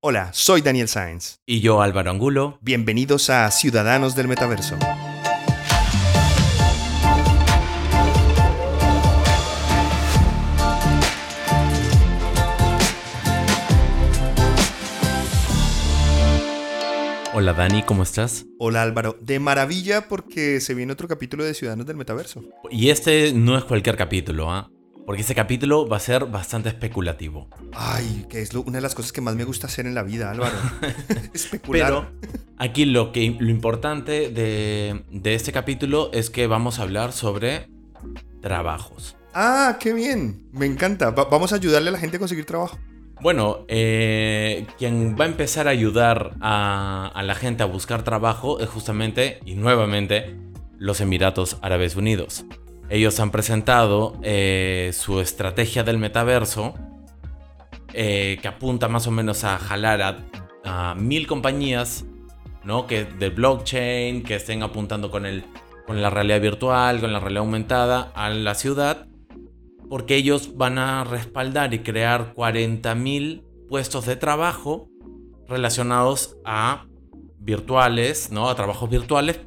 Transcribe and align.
Hola, 0.00 0.30
soy 0.32 0.60
Daniel 0.60 0.86
Sáenz. 0.86 1.40
Y 1.44 1.58
yo 1.58 1.82
Álvaro 1.82 2.12
Angulo. 2.12 2.60
Bienvenidos 2.60 3.30
a 3.30 3.50
Ciudadanos 3.50 4.14
del 4.14 4.28
Metaverso. 4.28 4.78
Hola 17.34 17.52
Dani, 17.54 17.82
¿cómo 17.82 18.04
estás? 18.04 18.46
Hola 18.60 18.82
Álvaro, 18.82 19.18
de 19.20 19.40
maravilla 19.40 20.06
porque 20.06 20.60
se 20.60 20.74
viene 20.74 20.92
otro 20.92 21.08
capítulo 21.08 21.42
de 21.42 21.54
Ciudadanos 21.54 21.86
del 21.86 21.96
Metaverso. 21.96 22.44
Y 22.70 22.90
este 22.90 23.32
no 23.32 23.58
es 23.58 23.64
cualquier 23.64 23.96
capítulo, 23.96 24.48
¿ah? 24.48 24.70
Porque 25.08 25.22
este 25.22 25.34
capítulo 25.34 25.88
va 25.88 25.96
a 25.96 26.00
ser 26.00 26.26
bastante 26.26 26.68
especulativo. 26.68 27.48
Ay, 27.72 28.26
que 28.28 28.42
es 28.42 28.52
una 28.52 28.72
de 28.76 28.82
las 28.82 28.94
cosas 28.94 29.10
que 29.10 29.22
más 29.22 29.36
me 29.36 29.44
gusta 29.44 29.66
hacer 29.66 29.86
en 29.86 29.94
la 29.94 30.02
vida, 30.02 30.30
Álvaro. 30.30 30.54
Especular. 31.32 31.86
Pero 31.88 32.10
aquí 32.58 32.84
lo, 32.84 33.10
que, 33.10 33.34
lo 33.40 33.48
importante 33.48 34.28
de, 34.28 35.04
de 35.10 35.34
este 35.34 35.50
capítulo 35.50 36.10
es 36.12 36.28
que 36.28 36.46
vamos 36.46 36.78
a 36.78 36.82
hablar 36.82 37.12
sobre 37.12 37.70
trabajos. 38.42 39.16
Ah, 39.32 39.78
qué 39.80 39.94
bien. 39.94 40.46
Me 40.52 40.66
encanta. 40.66 41.08
Va- 41.12 41.24
vamos 41.24 41.54
a 41.54 41.56
ayudarle 41.56 41.88
a 41.88 41.92
la 41.92 41.98
gente 41.98 42.18
a 42.18 42.20
conseguir 42.20 42.44
trabajo. 42.44 42.76
Bueno, 43.22 43.64
eh, 43.68 44.66
quien 44.76 45.16
va 45.18 45.24
a 45.24 45.28
empezar 45.28 45.68
a 45.68 45.70
ayudar 45.70 46.32
a, 46.42 47.10
a 47.14 47.22
la 47.22 47.34
gente 47.34 47.62
a 47.62 47.66
buscar 47.66 48.02
trabajo 48.02 48.60
es 48.60 48.68
justamente 48.68 49.40
y 49.46 49.54
nuevamente 49.54 50.36
los 50.76 51.00
Emiratos 51.00 51.56
Árabes 51.62 51.96
Unidos. 51.96 52.44
Ellos 52.90 53.20
han 53.20 53.30
presentado 53.30 54.18
eh, 54.22 54.90
su 54.94 55.20
estrategia 55.20 55.84
del 55.84 55.98
metaverso 55.98 56.74
eh, 57.92 58.38
que 58.40 58.48
apunta 58.48 58.88
más 58.88 59.06
o 59.06 59.10
menos 59.10 59.44
a 59.44 59.58
jalar 59.58 60.02
a, 60.02 60.18
a 60.64 60.94
mil 60.94 61.26
compañías 61.26 62.04
¿no? 62.64 62.86
que, 62.86 63.04
de 63.04 63.30
blockchain 63.30 64.22
que 64.22 64.36
estén 64.36 64.62
apuntando 64.62 65.10
con, 65.10 65.26
el, 65.26 65.44
con 65.86 66.00
la 66.00 66.10
realidad 66.10 66.40
virtual, 66.40 67.00
con 67.00 67.12
la 67.12 67.20
realidad 67.20 67.44
aumentada 67.44 68.12
a 68.14 68.30
la 68.30 68.54
ciudad 68.54 69.08
porque 69.88 70.16
ellos 70.16 70.56
van 70.56 70.78
a 70.78 71.04
respaldar 71.04 71.72
y 71.74 71.80
crear 71.80 72.34
40.000 72.34 73.42
puestos 73.68 74.06
de 74.06 74.16
trabajo 74.16 74.88
relacionados 75.48 76.36
a 76.44 76.86
virtuales, 77.38 78.30
¿no? 78.30 78.48
A 78.48 78.54
trabajos 78.54 78.90
virtuales, 78.90 79.40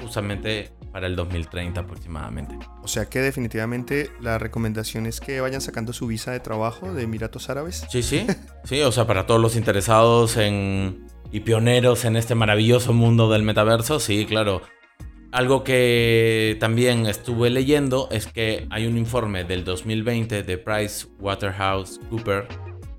justamente 0.00 0.70
para 0.92 1.06
el 1.06 1.16
2030 1.16 1.80
aproximadamente. 1.80 2.58
O 2.82 2.88
sea 2.88 3.06
que 3.06 3.20
definitivamente 3.20 4.10
la 4.20 4.38
recomendación 4.38 5.06
es 5.06 5.20
que 5.20 5.40
vayan 5.40 5.60
sacando 5.60 5.92
su 5.92 6.06
visa 6.06 6.32
de 6.32 6.40
trabajo 6.40 6.92
de 6.92 7.02
Emiratos 7.02 7.50
Árabes. 7.50 7.86
Sí, 7.90 8.02
sí, 8.02 8.26
sí, 8.64 8.80
o 8.82 8.92
sea, 8.92 9.06
para 9.06 9.26
todos 9.26 9.40
los 9.40 9.56
interesados 9.56 10.36
en 10.36 11.06
y 11.30 11.40
pioneros 11.40 12.04
en 12.04 12.16
este 12.16 12.34
maravilloso 12.34 12.92
mundo 12.92 13.30
del 13.30 13.42
metaverso, 13.42 14.00
sí, 14.00 14.26
claro. 14.26 14.62
Algo 15.30 15.62
que 15.62 16.56
también 16.58 17.04
estuve 17.06 17.50
leyendo 17.50 18.08
es 18.10 18.26
que 18.26 18.66
hay 18.70 18.86
un 18.86 18.96
informe 18.96 19.44
del 19.44 19.62
2020 19.62 20.42
de 20.42 20.58
PricewaterhouseCoopers 20.58 22.48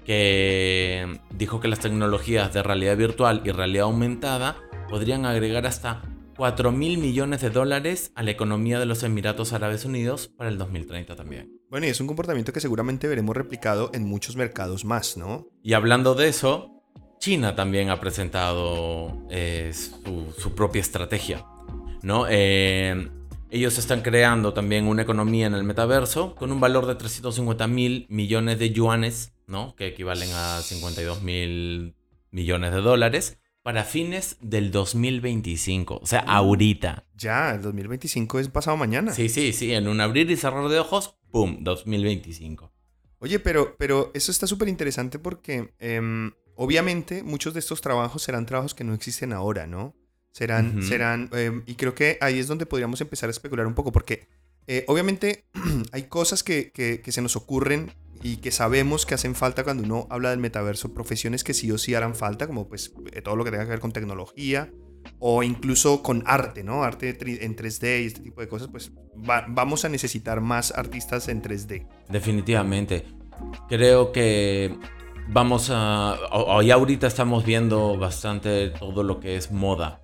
que 0.06 1.20
dijo 1.36 1.60
que 1.60 1.68
las 1.68 1.80
tecnologías 1.80 2.54
de 2.54 2.62
realidad 2.62 2.98
virtual 2.98 3.42
y 3.46 3.52
realidad 3.52 3.86
aumentada 3.86 4.58
podrían 4.90 5.26
agregar 5.26 5.66
hasta 5.66 6.04
4 6.40 6.72
mil 6.72 7.00
millones 7.00 7.42
de 7.42 7.50
dólares 7.50 8.14
a 8.16 8.24
la 8.24 8.32
economía 8.32 8.80
de 8.80 8.86
los 8.86 9.04
Emiratos 9.04 9.52
Árabes 9.52 9.84
Unidos 9.84 10.30
para 10.30 10.50
el 10.50 10.58
2030 10.58 11.18
también. 11.18 11.52
Bueno, 11.70 11.86
y 11.86 11.90
es 11.90 12.00
un 12.00 12.08
comportamiento 12.08 12.54
que 12.54 12.62
seguramente 12.62 13.10
veremos 13.10 13.36
replicado 13.36 13.92
en 13.94 14.06
muchos 14.06 14.38
mercados 14.38 14.86
más, 14.86 15.18
¿no? 15.18 15.50
Y 15.62 15.74
hablando 15.74 16.16
de 16.16 16.30
eso, 16.30 16.82
China 17.20 17.58
también 17.58 17.90
ha 17.90 18.00
presentado 18.00 19.28
eh, 19.30 19.74
su, 19.74 20.34
su 20.38 20.56
propia 20.56 20.80
estrategia. 20.80 21.46
¿no? 22.04 22.26
Eh, 22.30 23.10
ellos 23.50 23.78
están 23.78 24.02
creando 24.02 24.54
también 24.54 24.88
una 24.88 25.02
economía 25.02 25.46
en 25.46 25.56
el 25.56 25.66
metaverso 25.66 26.36
con 26.36 26.54
un 26.54 26.62
valor 26.62 26.86
de 26.86 26.96
350 26.96 27.68
mil 27.68 28.06
millones 28.08 28.60
de 28.60 28.72
yuanes, 28.72 29.34
¿no? 29.46 29.76
que 29.76 29.88
equivalen 29.88 30.30
a 30.32 30.62
52 30.62 31.22
mil 31.22 31.96
millones 32.32 32.72
de 32.72 32.80
dólares, 32.80 33.39
para 33.64 33.84
fines 33.84 34.38
del 34.42 34.72
2025. 34.72 36.00
O 36.02 36.06
sea, 36.06 36.20
ahorita. 36.22 37.06
Ya, 37.16 37.52
el 37.56 37.62
2025 37.62 38.40
es 38.40 38.50
pasado 38.50 38.78
mañana. 38.78 39.14
Sí, 39.14 39.30
sí, 39.30 39.54
sí, 39.54 39.74
en 39.74 39.88
un 39.88 40.02
abrir 40.02 40.30
y 40.32 40.38
cerrar 40.38 40.68
de 40.70 40.80
ojos, 40.80 41.16
¡pum! 41.32 41.58
2025. 41.62 42.72
Oye, 43.20 43.40
pero, 43.40 43.76
pero 43.78 44.12
eso 44.14 44.32
está 44.32 44.48
súper 44.48 44.70
interesante 44.70 45.20
porque 45.20 45.74
em, 45.80 46.32
obviamente 46.56 47.22
muchos 47.24 47.54
de 47.54 47.60
estos 47.60 47.82
trabajos 47.82 48.24
serán 48.24 48.46
trabajos 48.46 48.74
que 48.74 48.86
no 48.86 48.94
existen 48.94 49.34
ahora, 49.34 49.68
¿no? 49.68 49.94
Serán, 50.32 50.82
serán, 50.84 51.30
em, 51.34 51.64
y 51.66 51.76
creo 51.76 51.94
que 51.96 52.18
ahí 52.22 52.40
es 52.40 52.48
donde 52.48 52.66
podríamos 52.66 53.02
empezar 53.02 53.28
a 53.30 53.32
especular 53.32 53.68
un 53.68 53.74
poco, 53.74 53.92
porque 53.92 54.28
eh, 54.68 54.86
obviamente 54.88 55.44
hay 55.92 56.04
cosas 56.04 56.44
que, 56.44 56.72
que- 56.72 57.02
que 57.02 57.12
se 57.12 57.22
nos 57.22 57.36
ocurren 57.36 57.92
y 58.22 58.38
que 58.38 58.52
sabemos 58.52 59.06
que 59.06 59.16
hacen 59.16 59.36
falta 59.36 59.64
cuando 59.64 59.84
uno 59.84 60.08
habla 60.10 60.30
del 60.32 60.40
metaverso, 60.40 60.94
profesiones 60.94 61.44
que 61.44 61.54
sí 61.54 61.72
o 61.72 61.78
sí 61.78 61.96
harán 61.96 62.16
falta, 62.16 62.48
como 62.48 62.68
pues 62.68 62.94
eh, 63.14 63.22
todo 63.22 63.36
lo 63.36 63.44
que 63.46 63.52
tenga 63.52 63.64
que 63.66 63.72
ver 63.72 63.80
con 63.80 63.92
tecnología 63.92 64.72
o 65.20 65.44
incluso 65.44 66.04
con 66.04 66.24
arte, 66.26 66.64
¿no? 66.64 66.84
Arte 66.84 67.18
en 67.46 67.56
3D 67.56 68.04
y 68.04 68.06
este 68.08 68.22
tipo 68.22 68.42
de 68.42 68.48
cosas, 68.50 68.68
pues 68.68 68.92
va- 69.30 69.46
vamos 69.48 69.86
a 69.86 69.90
necesitar 69.90 70.42
más 70.42 70.72
artistas 70.76 71.28
en 71.30 71.42
3D. 71.42 71.88
Definitivamente. 72.10 73.06
Creo 73.70 74.12
que 74.12 74.78
vamos 75.30 75.70
a... 75.74 76.18
Hoy 76.32 76.72
ahorita 76.72 77.08
estamos 77.08 77.46
viendo 77.46 77.98
bastante 77.98 78.70
todo 78.70 79.04
lo 79.04 79.20
que 79.20 79.38
es 79.38 79.52
moda. 79.52 80.02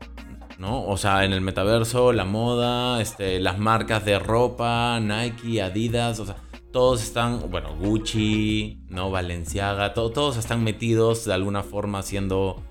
¿No? 0.57 0.85
O 0.87 0.95
sea, 0.95 1.25
en 1.25 1.33
el 1.33 1.41
metaverso, 1.41 2.13
la 2.13 2.23
moda, 2.23 3.01
este, 3.01 3.41
las 3.41 3.59
marcas 3.59 4.05
de 4.05 4.17
ropa, 4.19 5.01
Nike, 5.01 5.61
Adidas, 5.61 6.21
o 6.21 6.25
sea, 6.25 6.37
todos 6.75 7.01
están, 7.01 7.49
bueno, 7.49 7.73
Gucci, 7.77 8.81
¿no? 8.89 9.09
Valenciaga, 9.09 9.93
to- 9.93 10.11
todos 10.11 10.35
están 10.35 10.61
metidos 10.61 11.23
de 11.23 11.33
alguna 11.33 11.63
forma 11.63 11.99
haciendo 11.99 12.61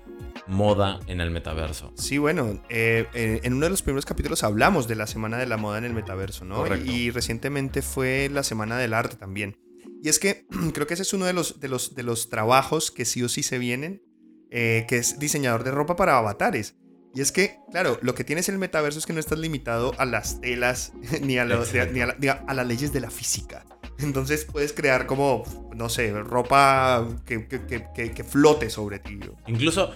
moda 0.47 0.99
en 1.07 1.21
el 1.21 1.31
metaverso. 1.31 1.91
Sí, 1.97 2.19
bueno, 2.19 2.61
eh, 2.69 3.07
en 3.43 3.53
uno 3.53 3.65
de 3.65 3.71
los 3.71 3.81
primeros 3.81 4.05
capítulos 4.05 4.43
hablamos 4.43 4.87
de 4.87 4.93
la 4.93 5.07
Semana 5.07 5.37
de 5.39 5.47
la 5.47 5.57
Moda 5.57 5.79
en 5.79 5.85
el 5.85 5.93
Metaverso, 5.93 6.45
¿no? 6.45 6.57
Correcto. 6.57 6.91
Y 6.91 7.09
recientemente 7.09 7.81
fue 7.81 8.29
la 8.31 8.43
Semana 8.43 8.77
del 8.77 8.93
Arte 8.93 9.15
también. 9.15 9.57
Y 10.03 10.09
es 10.09 10.19
que 10.19 10.45
creo 10.75 10.85
que 10.85 10.93
ese 10.93 11.01
es 11.03 11.13
uno 11.13 11.25
de 11.25 11.33
los, 11.33 11.59
de 11.59 11.67
los, 11.67 11.95
de 11.95 12.03
los 12.03 12.29
trabajos 12.29 12.91
que 12.91 13.05
sí 13.05 13.23
o 13.23 13.29
sí 13.29 13.41
se 13.41 13.57
vienen, 13.57 14.03
eh, 14.51 14.85
que 14.87 14.97
es 14.97 15.17
diseñador 15.17 15.63
de 15.63 15.71
ropa 15.71 15.95
para 15.95 16.15
avatares. 16.17 16.75
Y 17.15 17.21
es 17.21 17.31
que, 17.31 17.57
claro, 17.71 17.97
lo 18.01 18.13
que 18.13 18.23
tienes 18.25 18.49
en 18.49 18.55
el 18.55 18.59
metaverso 18.59 18.99
es 18.99 19.05
que 19.05 19.13
no 19.13 19.19
estás 19.21 19.39
limitado 19.39 19.93
a 19.97 20.05
las 20.05 20.41
telas 20.41 20.91
ni 21.23 21.37
a, 21.39 21.45
los, 21.45 21.73
ni 21.73 22.01
a, 22.01 22.05
la- 22.07 22.15
ni 22.19 22.27
a 22.27 22.53
las 22.53 22.67
leyes 22.67 22.93
de 22.93 22.99
la 22.99 23.09
física. 23.09 23.65
Entonces 23.99 24.45
puedes 24.45 24.73
crear 24.73 25.05
como, 25.05 25.43
no 25.75 25.89
sé, 25.89 26.11
ropa 26.11 27.07
que, 27.25 27.47
que- 27.47 28.11
que- 28.13 28.23
flote 28.23 28.69
sobre 28.69 28.99
ti. 28.99 29.19
Incluso 29.47 29.93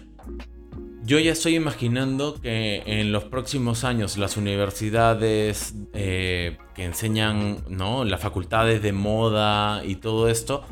yo 1.04 1.18
ya 1.20 1.32
estoy 1.32 1.56
imaginando 1.56 2.40
que 2.42 2.84
en 2.86 3.12
los 3.12 3.24
próximos 3.26 3.84
años 3.84 4.18
las 4.18 4.38
universidades 4.38 5.74
eh, 5.94 6.58
que 6.76 6.84
enseñan 6.86 7.64
¿no? 7.68 8.04
las 8.06 8.22
facultades 8.22 8.82
de 8.82 8.92
moda 8.92 9.84
y 9.84 9.96
todo 9.96 10.30
esto 10.30 10.64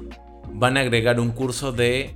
van 0.54 0.78
a 0.78 0.82
agregar 0.82 1.20
un 1.20 1.32
curso 1.32 1.72
de, 1.72 2.16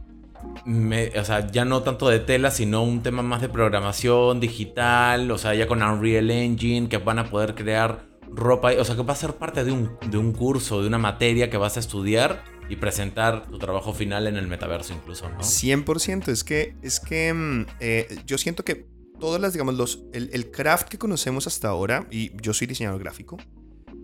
o 1.20 1.24
sea, 1.26 1.50
ya 1.52 1.66
no 1.66 1.82
tanto 1.84 2.10
de 2.10 2.20
tela, 2.20 2.52
sino 2.52 2.84
un 2.84 3.02
tema 3.02 3.24
más 3.24 3.42
de 3.42 3.50
programación 3.50 4.40
digital, 4.40 5.32
o 5.32 5.38
sea, 5.38 5.54
ya 5.56 5.68
con 5.68 5.82
Unreal 5.82 6.30
Engine, 6.32 6.90
que 6.90 6.98
van 6.98 7.20
a 7.20 7.30
poder 7.30 7.56
crear 7.56 8.11
ropa, 8.34 8.72
o 8.80 8.84
sea, 8.86 8.96
que 8.96 9.04
va 9.04 9.14
a 9.14 9.18
ser 9.18 9.36
parte 9.36 9.64
de 9.64 9.72
un, 9.72 9.98
de 10.10 10.18
un 10.18 10.32
curso, 10.34 10.82
de 10.82 10.88
una 10.88 10.98
materia 10.98 11.50
que 11.50 11.58
vas 11.58 11.78
a 11.78 11.80
estudiar 11.80 12.44
y 12.70 12.78
presentar 12.78 13.48
tu 13.48 13.58
trabajo 13.60 13.94
final 13.94 14.28
en 14.28 14.38
el 14.38 14.48
metaverso 14.48 14.94
incluso, 14.94 15.30
¿no? 15.30 15.40
100%, 15.40 16.30
es 16.30 16.44
que, 16.44 16.76
es 16.82 17.00
que 17.00 17.34
mm, 17.34 17.66
eh, 17.80 18.08
yo 18.26 18.38
siento 18.38 18.64
que 18.64 18.88
todas 19.20 19.42
las, 19.42 19.54
digamos, 19.54 19.76
los, 19.76 20.04
el, 20.14 20.30
el 20.34 20.52
craft 20.52 20.88
que 20.88 20.98
conocemos 20.98 21.48
hasta 21.48 21.68
ahora, 21.68 22.08
y 22.10 22.32
yo 22.42 22.54
soy 22.54 22.68
diseñador 22.68 23.00
gráfico, 23.00 23.38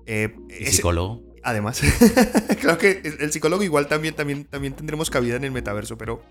eh, 0.06 0.36
¿Y 0.50 0.66
psicólogo? 0.68 1.24
además, 1.44 1.82
creo 2.62 2.78
que 2.78 3.02
el 3.04 3.22
el 3.22 3.32
psicólogo 3.32 3.64
igual 3.64 3.88
también, 3.88 4.16
también, 4.16 4.46
también 4.46 4.74
tendremos 4.74 5.10
cabida 5.10 5.36
en 5.38 5.44
el 5.46 5.52
metaverso, 5.52 5.98
pero, 5.98 6.22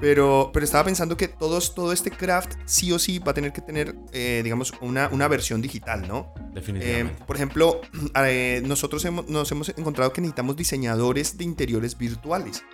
pero, 0.00 0.50
pero 0.52 0.64
estaba 0.64 0.84
pensando 0.84 1.16
que 1.16 1.28
todos, 1.28 1.74
todo 1.74 1.92
este 1.92 2.10
craft 2.10 2.54
sí 2.64 2.92
o 2.92 2.98
sí 2.98 3.18
va 3.18 3.30
a 3.30 3.34
tener 3.34 3.52
que 3.52 3.60
tener, 3.60 3.94
eh, 4.12 4.40
digamos, 4.44 4.72
una, 4.80 5.08
una 5.12 5.28
versión 5.28 5.62
digital, 5.62 6.06
¿no? 6.06 6.32
Eh, 6.38 6.50
Definitivamente. 6.54 7.24
por 7.26 7.36
ejemplo, 7.36 7.80
eh, 8.26 8.62
nosotros 8.64 9.04
hemos- 9.04 9.28
nos 9.28 9.50
hemos 9.52 9.68
encontrado 9.70 10.12
que 10.12 10.20
necesitamos 10.20 10.56
diseñadores 10.56 11.38
de 11.38 11.44
interiores 11.44 11.96
virtuales. 11.98 12.64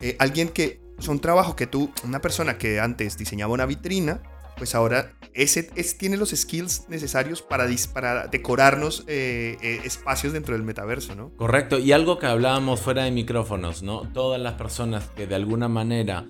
Eh, 0.00 0.16
alguien 0.18 0.48
que 0.50 0.80
son 0.98 1.20
trabajo 1.20 1.56
que 1.56 1.66
tú, 1.66 1.90
una 2.04 2.20
persona 2.20 2.58
que 2.58 2.80
antes 2.80 3.16
diseñaba 3.18 3.52
una 3.52 3.66
vitrina, 3.66 4.22
pues 4.58 4.74
ahora 4.74 5.12
ese, 5.34 5.68
es- 5.76 5.98
tiene 5.98 6.16
los 6.16 6.30
skills 6.30 6.86
necesarios 6.88 7.42
para, 7.42 7.66
dis- 7.68 7.90
para 7.90 8.26
decorarnos 8.26 9.04
eh, 9.06 9.58
eh, 9.62 9.80
espacios 9.84 10.32
dentro 10.32 10.54
del 10.54 10.62
metaverso, 10.62 11.14
¿no? 11.14 11.30
Correcto, 11.36 11.78
y 11.78 11.92
algo 11.92 12.18
que 12.18 12.26
hablábamos 12.26 12.80
fuera 12.80 13.04
de 13.04 13.10
micrófonos, 13.10 13.82
¿no? 13.82 14.10
Todas 14.12 14.40
las 14.40 14.54
personas 14.54 15.04
que 15.16 15.26
de 15.26 15.34
alguna 15.34 15.68
manera 15.68 16.26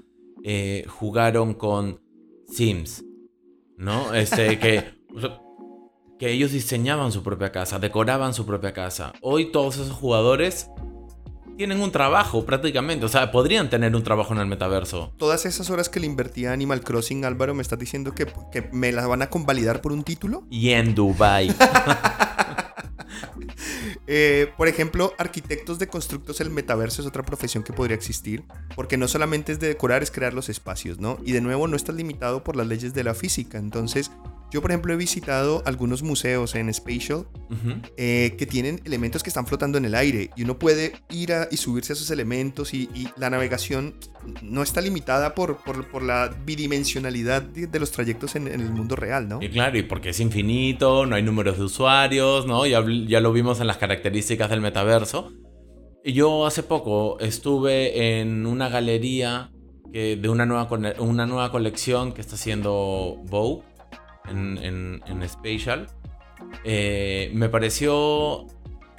eh, 0.48 0.84
jugaron 0.86 1.54
con 1.54 2.00
Sims, 2.48 3.04
¿no? 3.76 4.14
Este, 4.14 4.58
que, 4.60 4.94
que 6.20 6.30
ellos 6.30 6.52
diseñaban 6.52 7.10
su 7.10 7.24
propia 7.24 7.50
casa, 7.50 7.80
decoraban 7.80 8.32
su 8.32 8.46
propia 8.46 8.72
casa. 8.72 9.12
Hoy 9.22 9.50
todos 9.50 9.74
esos 9.74 9.90
jugadores 9.90 10.70
tienen 11.56 11.80
un 11.80 11.90
trabajo 11.90 12.46
prácticamente, 12.46 13.04
o 13.04 13.08
sea, 13.08 13.32
podrían 13.32 13.68
tener 13.70 13.96
un 13.96 14.04
trabajo 14.04 14.34
en 14.34 14.38
el 14.38 14.46
metaverso. 14.46 15.12
Todas 15.16 15.46
esas 15.46 15.68
horas 15.68 15.88
que 15.88 15.98
le 15.98 16.06
invertía 16.06 16.50
a 16.50 16.52
Animal 16.52 16.80
Crossing, 16.82 17.24
Álvaro, 17.24 17.52
¿me 17.52 17.62
estás 17.62 17.80
diciendo 17.80 18.14
que, 18.14 18.28
que 18.52 18.68
me 18.72 18.92
las 18.92 19.08
van 19.08 19.22
a 19.22 19.30
convalidar 19.30 19.80
por 19.80 19.90
un 19.90 20.04
título? 20.04 20.44
Y 20.48 20.70
en 20.70 20.94
Dubai. 20.94 21.52
Eh, 24.06 24.52
por 24.56 24.68
ejemplo, 24.68 25.14
arquitectos 25.18 25.78
de 25.78 25.88
constructos 25.88 26.40
el 26.40 26.50
metaverso 26.50 27.02
es 27.02 27.08
otra 27.08 27.24
profesión 27.24 27.64
que 27.64 27.72
podría 27.72 27.96
existir, 27.96 28.44
porque 28.74 28.96
no 28.96 29.08
solamente 29.08 29.52
es 29.52 29.58
de 29.58 29.68
decorar, 29.68 30.02
es 30.02 30.10
crear 30.10 30.32
los 30.32 30.48
espacios, 30.48 30.98
¿no? 30.98 31.18
Y 31.24 31.32
de 31.32 31.40
nuevo 31.40 31.66
no 31.66 31.76
estás 31.76 31.96
limitado 31.96 32.44
por 32.44 32.56
las 32.56 32.66
leyes 32.66 32.94
de 32.94 33.04
la 33.04 33.14
física, 33.14 33.58
entonces 33.58 34.10
yo, 34.52 34.62
por 34.62 34.70
ejemplo, 34.70 34.92
he 34.92 34.96
visitado 34.96 35.62
algunos 35.66 36.02
museos 36.02 36.54
en 36.54 36.72
Spatial 36.72 37.26
eh, 37.96 38.34
que 38.38 38.46
tienen 38.46 38.80
elementos 38.84 39.22
que 39.22 39.30
están 39.30 39.46
flotando 39.46 39.76
en 39.76 39.84
el 39.84 39.94
aire 39.94 40.30
y 40.36 40.44
uno 40.44 40.58
puede 40.58 40.92
ir 41.10 41.32
a, 41.32 41.48
y 41.50 41.56
subirse 41.56 41.92
a 41.92 41.94
esos 41.94 42.10
elementos 42.10 42.72
y, 42.72 42.88
la 43.16 43.30
navegación 43.30 43.94
no 44.42 44.62
está 44.62 44.80
limitada 44.80 45.34
por, 45.34 45.58
por, 45.62 46.02
la 46.02 46.34
bidimensionalidad 46.44 47.42
de, 47.42 47.78
los 47.78 47.90
trayectos 47.90 48.36
en, 48.36 48.48
el 48.48 48.70
mundo 48.70 48.96
real, 48.96 49.28
¿no? 49.28 49.42
Y 49.42 49.48
claro, 49.48 49.78
y 49.78 49.82
porque 49.82 50.10
es 50.10 50.20
infinito, 50.20 51.06
no 51.06 51.16
hay 51.16 51.22
números 51.22 51.58
de 51.58 51.64
usuarios, 51.64 52.46
¿no? 52.46 52.66
Ya, 52.66 52.84
ya 53.06 53.20
lo 53.20 53.32
vimos 53.32 53.60
en 53.60 53.66
las 53.66 53.76
características 53.78 54.50
del 54.50 54.60
metaverso. 54.60 55.32
Y 56.04 56.12
yo 56.12 56.46
hace 56.46 56.62
poco 56.62 57.18
estuve 57.20 58.20
en 58.20 58.46
una 58.46 58.68
galería 58.68 59.50
que, 59.92 60.16
de 60.16 60.28
una 60.28 60.46
nueva, 60.46 60.68
una 60.98 61.26
nueva 61.26 61.50
colección 61.50 62.12
que 62.12 62.20
está 62.20 62.34
haciendo 62.34 63.16
Vogue 63.24 63.62
en, 64.28 65.02
en, 65.06 65.28
Spatial, 65.28 65.88
eh, 66.64 67.30
me 67.34 67.48
pareció. 67.48 68.46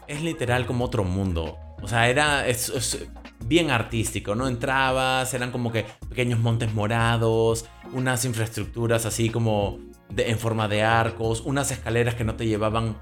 Es 0.07 0.21
literal 0.21 0.65
como 0.65 0.85
otro 0.85 1.03
mundo. 1.03 1.57
O 1.81 1.87
sea, 1.87 2.09
era. 2.09 2.47
Es, 2.47 3.07
bien 3.45 3.71
artístico, 3.71 4.35
¿no? 4.35 4.47
Entrabas, 4.47 5.33
eran 5.33 5.51
como 5.51 5.71
que 5.71 5.85
pequeños 6.09 6.39
montes 6.39 6.73
morados, 6.73 7.65
unas 7.93 8.25
infraestructuras 8.25 9.05
así 9.05 9.29
como 9.29 9.79
en 10.15 10.39
forma 10.39 10.67
de 10.67 10.83
arcos, 10.83 11.41
unas 11.45 11.71
escaleras 11.71 12.15
que 12.15 12.23
no 12.23 12.35
te 12.35 12.45
llevaban 12.47 12.97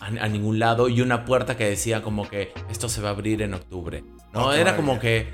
a, 0.00 0.28
ningún 0.28 0.58
lado 0.58 0.88
y 0.88 1.00
una 1.00 1.24
puerta 1.24 1.56
que 1.56 1.64
decía 1.64 2.02
como 2.02 2.28
que 2.28 2.52
esto 2.70 2.88
se 2.88 3.00
va 3.00 3.10
a 3.10 3.12
abrir 3.12 3.42
en 3.42 3.54
octubre. 3.54 4.04
No, 4.32 4.52
era 4.52 4.76
como 4.76 4.98
que. 4.98 5.28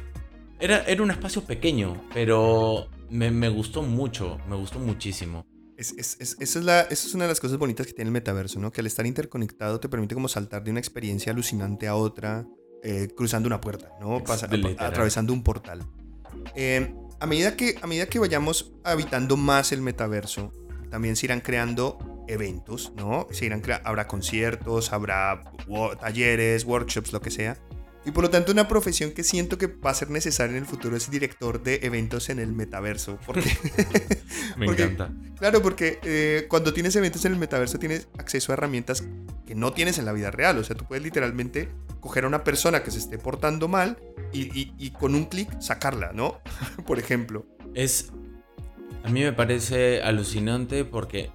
Era, 0.58 0.84
era 0.86 1.02
un 1.02 1.10
espacio 1.10 1.44
pequeño, 1.44 2.02
pero 2.14 2.88
me, 3.10 3.30
me 3.30 3.50
gustó 3.50 3.82
mucho, 3.82 4.38
me 4.48 4.56
gustó 4.56 4.78
muchísimo. 4.78 5.44
Es, 5.76 5.92
es, 5.92 6.16
esa, 6.20 6.58
es 6.58 6.64
la, 6.64 6.80
esa 6.82 7.06
es 7.06 7.14
una 7.14 7.24
de 7.24 7.28
las 7.28 7.40
cosas 7.40 7.58
bonitas 7.58 7.86
que 7.86 7.92
tiene 7.92 8.08
el 8.08 8.12
metaverso, 8.12 8.58
¿no? 8.58 8.72
Que 8.72 8.80
al 8.80 8.86
estar 8.86 9.04
interconectado 9.04 9.78
te 9.78 9.88
permite 9.88 10.14
como 10.14 10.28
saltar 10.28 10.64
de 10.64 10.70
una 10.70 10.80
experiencia 10.80 11.32
alucinante 11.32 11.86
a 11.86 11.94
otra, 11.96 12.46
eh, 12.82 13.08
cruzando 13.14 13.46
una 13.46 13.60
puerta, 13.60 13.90
¿no? 14.00 14.22
atravesando 14.78 15.32
un 15.32 15.42
portal. 15.42 15.86
Eh, 16.54 16.94
a, 17.20 17.26
medida 17.26 17.56
que, 17.56 17.76
a 17.82 17.86
medida 17.86 18.06
que 18.06 18.18
vayamos 18.18 18.72
habitando 18.84 19.36
más 19.36 19.72
el 19.72 19.82
metaverso, 19.82 20.52
también 20.90 21.16
se 21.16 21.26
irán 21.26 21.40
creando 21.40 22.24
eventos, 22.28 22.92
¿no? 22.96 23.26
Se 23.30 23.46
irán 23.46 23.62
habrá 23.84 24.06
conciertos, 24.06 24.92
habrá 24.92 25.42
talleres, 26.00 26.64
workshops, 26.64 27.12
lo 27.12 27.20
que 27.20 27.30
sea. 27.30 27.58
Y 28.06 28.12
por 28.12 28.22
lo 28.22 28.30
tanto, 28.30 28.52
una 28.52 28.68
profesión 28.68 29.10
que 29.10 29.24
siento 29.24 29.58
que 29.58 29.66
va 29.66 29.90
a 29.90 29.94
ser 29.94 30.10
necesaria 30.10 30.56
en 30.56 30.62
el 30.62 30.66
futuro 30.66 30.96
es 30.96 31.10
director 31.10 31.60
de 31.60 31.80
eventos 31.82 32.28
en 32.28 32.38
el 32.38 32.52
metaverso. 32.52 33.18
Porque, 33.26 33.50
Me 34.56 34.66
encanta. 34.66 35.10
Claro, 35.40 35.60
porque 35.60 35.98
eh, 36.04 36.46
cuando 36.48 36.72
tienes 36.72 36.94
eventos 36.94 37.24
en 37.24 37.32
el 37.32 37.38
metaverso 37.40 37.80
tienes 37.80 38.06
acceso 38.16 38.52
a 38.52 38.54
herramientas 38.54 39.02
que 39.44 39.56
no 39.56 39.72
tienes 39.72 39.98
en 39.98 40.04
la 40.04 40.12
vida 40.12 40.30
real. 40.30 40.56
O 40.58 40.62
sea, 40.62 40.76
tú 40.76 40.84
puedes 40.84 41.02
literalmente 41.02 41.68
coger 41.98 42.24
a 42.24 42.28
una 42.28 42.44
persona 42.44 42.84
que 42.84 42.92
se 42.92 43.00
esté 43.00 43.18
portando 43.18 43.66
mal 43.66 43.98
y, 44.32 44.90
con 44.90 45.16
un 45.16 45.24
clic 45.24 45.60
sacarla, 45.60 46.12
¿no? 46.12 46.38
por 46.86 47.00
ejemplo. 47.00 47.44
Es. 47.74 48.12
A 49.02 49.08
mí 49.08 49.22
me 49.22 49.32
parece 49.32 50.00
alucinante 50.02 50.84
porque 50.84 51.30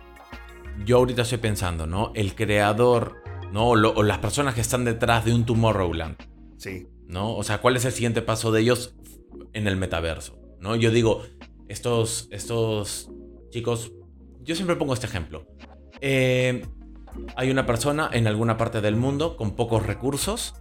yo 0.86 0.98
ahorita 0.98 1.24
estoy 1.24 1.40
pensando, 1.40 1.86
¿no? 1.86 2.14
El 2.16 2.34
creador, 2.34 3.22
¿no? 3.52 3.72
o 3.72 4.04
las 4.04 4.20
personas 4.20 4.56
que 4.56 4.62
están 4.62 4.86
detrás 4.86 5.26
de 5.26 5.34
un 5.34 5.46
Tomorrowland 5.46 6.31
Sí. 6.62 6.88
¿No? 7.08 7.36
O 7.36 7.44
sea, 7.44 7.58
¿cuál 7.58 7.76
es 7.76 7.86
el 7.86 7.92
siguiente 7.92 8.22
paso 8.22 8.52
de 8.52 8.62
ellos 8.62 8.94
en 9.54 9.68
el 9.68 9.78
metaverso? 9.78 10.38
¿No? 10.60 10.76
Yo 10.76 10.92
digo, 10.92 11.24
estos, 11.68 12.28
estos 12.30 13.10
chicos, 13.50 13.92
yo 14.44 14.54
siempre 14.54 14.76
pongo 14.76 14.94
este 14.94 15.08
ejemplo. 15.08 15.48
Eh, 16.02 16.64
hay 17.36 17.50
una 17.50 17.66
persona 17.66 18.12
en 18.14 18.28
alguna 18.28 18.58
parte 18.58 18.80
del 18.80 18.96
mundo 18.96 19.38
con 19.38 19.56
pocos 19.56 19.88
recursos, 19.88 20.54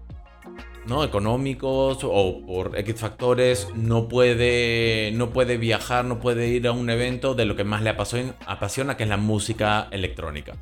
¿no? 0.87 1.05
Económicos 1.05 1.99
o 2.03 2.47
por 2.47 2.79
X 2.79 2.97
factores, 2.97 3.69
no 3.75 4.09
puede, 4.09 5.13
no 5.13 5.35
puede 5.35 5.59
viajar, 5.59 6.07
no 6.07 6.19
puede 6.19 6.49
ir 6.49 6.67
a 6.67 6.73
un 6.73 6.89
evento 6.89 7.35
de 7.35 7.45
lo 7.45 7.57
que 7.57 7.65
más 7.65 7.83
le 7.83 7.91
apasiona, 7.91 8.97
que 8.97 9.03
es 9.03 9.09
la 9.09 9.19
música 9.19 9.89
electrónica. 9.91 10.55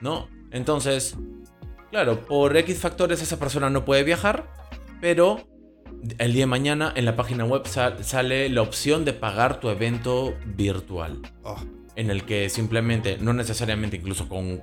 ¿No? 0.00 0.28
Entonces, 0.52 1.18
Claro, 1.90 2.20
por 2.26 2.56
X 2.56 2.78
factores 2.80 3.22
esa 3.22 3.38
persona 3.38 3.70
no 3.70 3.84
puede 3.84 4.04
viajar, 4.04 4.46
pero 5.00 5.48
el 6.18 6.32
día 6.32 6.42
de 6.42 6.46
mañana 6.46 6.92
en 6.94 7.04
la 7.04 7.16
página 7.16 7.44
web 7.44 7.66
sale 7.66 8.48
la 8.48 8.62
opción 8.62 9.04
de 9.04 9.12
pagar 9.12 9.60
tu 9.60 9.70
evento 9.70 10.34
virtual. 10.46 11.22
Oh. 11.42 11.56
En 11.96 12.10
el 12.10 12.24
que 12.24 12.48
simplemente, 12.48 13.18
no 13.18 13.32
necesariamente 13.32 13.96
incluso 13.96 14.28
con, 14.28 14.60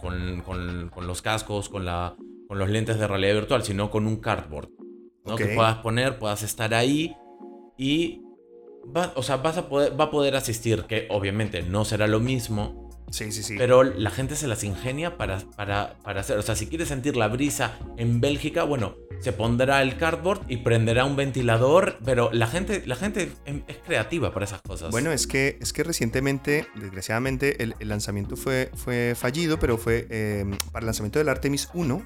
los 1.01 1.21
cascos, 1.21 1.67
con, 1.67 1.83
la, 1.83 2.15
con 2.47 2.59
los 2.59 2.69
lentes 2.69 2.97
de 2.97 3.07
realidad 3.07 3.33
virtual, 3.33 3.63
sino 3.63 3.89
con 3.89 4.07
un 4.07 4.17
cardboard. 4.17 4.69
¿no? 5.25 5.35
Que 5.35 5.47
puedas 5.47 5.77
poner, 5.79 6.19
puedas 6.19 6.43
estar 6.43 6.73
ahí 6.73 7.15
y 7.77 8.21
va, 8.95 9.11
o 9.15 9.23
sea, 9.23 9.37
vas 9.37 9.57
a 9.57 9.67
poder, 9.67 9.99
va 9.99 10.05
a 10.05 10.11
poder 10.11 10.35
asistir, 10.35 10.83
que 10.83 11.07
obviamente 11.09 11.63
no 11.63 11.83
será 11.83 12.07
lo 12.07 12.19
mismo 12.19 12.84
Sí, 13.11 13.31
sí, 13.31 13.43
sí. 13.43 13.55
Pero 13.57 13.83
la 13.83 14.09
gente 14.09 14.35
se 14.35 14.47
las 14.47 14.63
ingenia 14.63 15.17
para, 15.17 15.39
para, 15.55 15.97
para 16.03 16.21
hacer. 16.21 16.37
O 16.37 16.41
sea, 16.41 16.55
si 16.55 16.67
quieres 16.67 16.89
sentir 16.89 17.15
la 17.15 17.27
brisa 17.27 17.77
en 17.97 18.19
Bélgica, 18.19 18.63
bueno, 18.63 18.95
se 19.19 19.31
pondrá 19.31 19.81
el 19.81 19.97
cardboard 19.97 20.41
y 20.49 20.57
prenderá 20.57 21.05
un 21.05 21.15
ventilador. 21.15 21.97
Pero 22.03 22.29
la 22.33 22.47
gente, 22.47 22.83
la 22.85 22.95
gente 22.95 23.31
es 23.45 23.77
creativa 23.85 24.33
para 24.33 24.45
esas 24.45 24.61
cosas. 24.61 24.91
Bueno, 24.91 25.11
es 25.11 25.27
que, 25.27 25.57
es 25.61 25.71
que 25.71 25.83
recientemente, 25.83 26.67
desgraciadamente, 26.75 27.63
el, 27.63 27.75
lanzamiento 27.79 28.35
fue, 28.35 28.71
fue 28.73 29.13
fallido, 29.15 29.59
pero 29.59 29.77
fue 29.77 30.07
em, 30.09 30.51
para 30.71 30.79
el 30.79 30.87
lanzamiento 30.87 31.19
del 31.19 31.29
Artemis 31.29 31.69
1. 31.73 32.03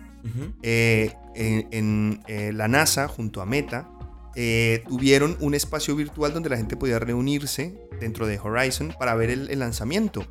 Eh, 0.62 1.14
en, 1.36 2.22
eh, 2.28 2.52
la 2.54 2.68
NASA, 2.68 3.08
junto 3.08 3.42
a 3.42 3.46
Meta, 3.46 3.90
eh, 4.36 4.84
tuvieron 4.88 5.38
un 5.40 5.56
espacio 5.56 5.96
virtual 5.96 6.34
donde 6.34 6.50
la 6.50 6.58
gente 6.58 6.78
podía 6.78 7.00
reunirse 7.00 7.80
dentro 8.00 8.28
de 8.28 8.38
Horizon 8.38 8.94
para 9.00 9.16
ver 9.16 9.30
el 9.30 9.60
lanzamiento. 9.60 10.26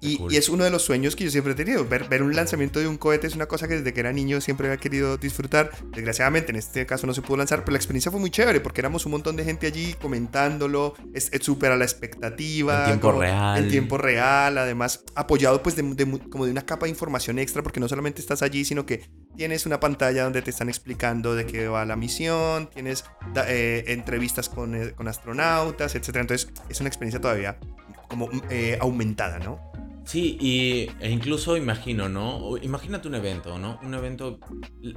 Y, 0.00 0.34
es 0.34 0.48
uno 0.48 0.64
de 0.64 0.70
los 0.70 0.82
sueños 0.82 1.14
que 1.14 1.24
yo 1.24 1.30
siempre 1.30 1.52
he 1.52 1.56
tenido. 1.56 1.86
Ver, 1.86 2.08
ver, 2.08 2.22
un 2.22 2.34
lanzamiento 2.34 2.80
de 2.80 2.88
un 2.88 2.96
cohete 2.96 3.26
es 3.26 3.34
una 3.34 3.46
cosa 3.46 3.68
que 3.68 3.74
desde 3.74 3.92
que 3.92 4.00
era 4.00 4.12
niño 4.12 4.40
siempre 4.40 4.66
había 4.68 4.78
querido 4.78 5.18
disfrutar. 5.18 5.70
Desgraciadamente 5.92 6.50
en 6.52 6.56
este 6.56 6.86
caso 6.86 7.06
no 7.06 7.12
se 7.12 7.20
pudo 7.20 7.36
lanzar, 7.36 7.60
pero 7.60 7.72
la 7.72 7.78
experiencia 7.78 8.10
fue 8.10 8.18
muy 8.18 8.30
chévere 8.30 8.60
porque 8.60 8.80
éramos 8.80 9.04
un 9.04 9.12
montón 9.12 9.36
de 9.36 9.44
gente 9.44 9.66
allí 9.66 9.94
comentándolo. 10.00 10.94
Es 11.12 11.30
súper 11.40 11.72
a 11.72 11.76
la 11.76 11.84
expectativa. 11.84 12.80
En 12.80 12.86
tiempo 12.86 13.12
real. 13.12 13.58
En 13.58 13.70
tiempo 13.70 13.98
real. 13.98 14.56
Además, 14.56 15.04
apoyado 15.14 15.62
pues 15.62 15.76
de, 15.76 15.82
como 16.30 16.46
de 16.46 16.50
una 16.50 16.62
capa 16.62 16.86
de 16.86 16.90
información 16.90 17.38
extra 17.38 17.62
porque 17.62 17.80
no 17.80 17.88
solamente 17.88 18.20
estás 18.20 18.42
allí, 18.42 18.64
sino 18.64 18.86
que 18.86 19.10
tienes 19.36 19.66
una 19.66 19.80
pantalla 19.80 20.24
donde 20.24 20.40
te 20.40 20.50
están 20.50 20.68
explicando 20.68 21.34
de 21.34 21.46
qué 21.46 21.68
va 21.68 21.84
la 21.84 21.96
misión, 21.96 22.70
tienes 22.70 23.04
eh, 23.46 23.84
entrevistas 23.88 24.48
con, 24.48 24.74
eh, 24.74 24.92
con, 24.92 25.08
astronautas, 25.08 25.94
etc. 25.94 26.16
Entonces 26.16 26.48
es 26.68 26.80
una 26.80 26.88
experiencia 26.88 27.20
todavía 27.20 27.58
como 28.08 28.28
eh, 28.50 28.76
aumentada, 28.80 29.38
¿no? 29.38 29.69
Sí, 30.10 30.36
y, 30.40 30.90
e 30.98 31.08
incluso 31.08 31.56
imagino, 31.56 32.08
¿no? 32.08 32.56
Imagínate 32.60 33.06
un 33.06 33.14
evento, 33.14 33.60
¿no? 33.60 33.78
Un 33.84 33.94
evento, 33.94 34.40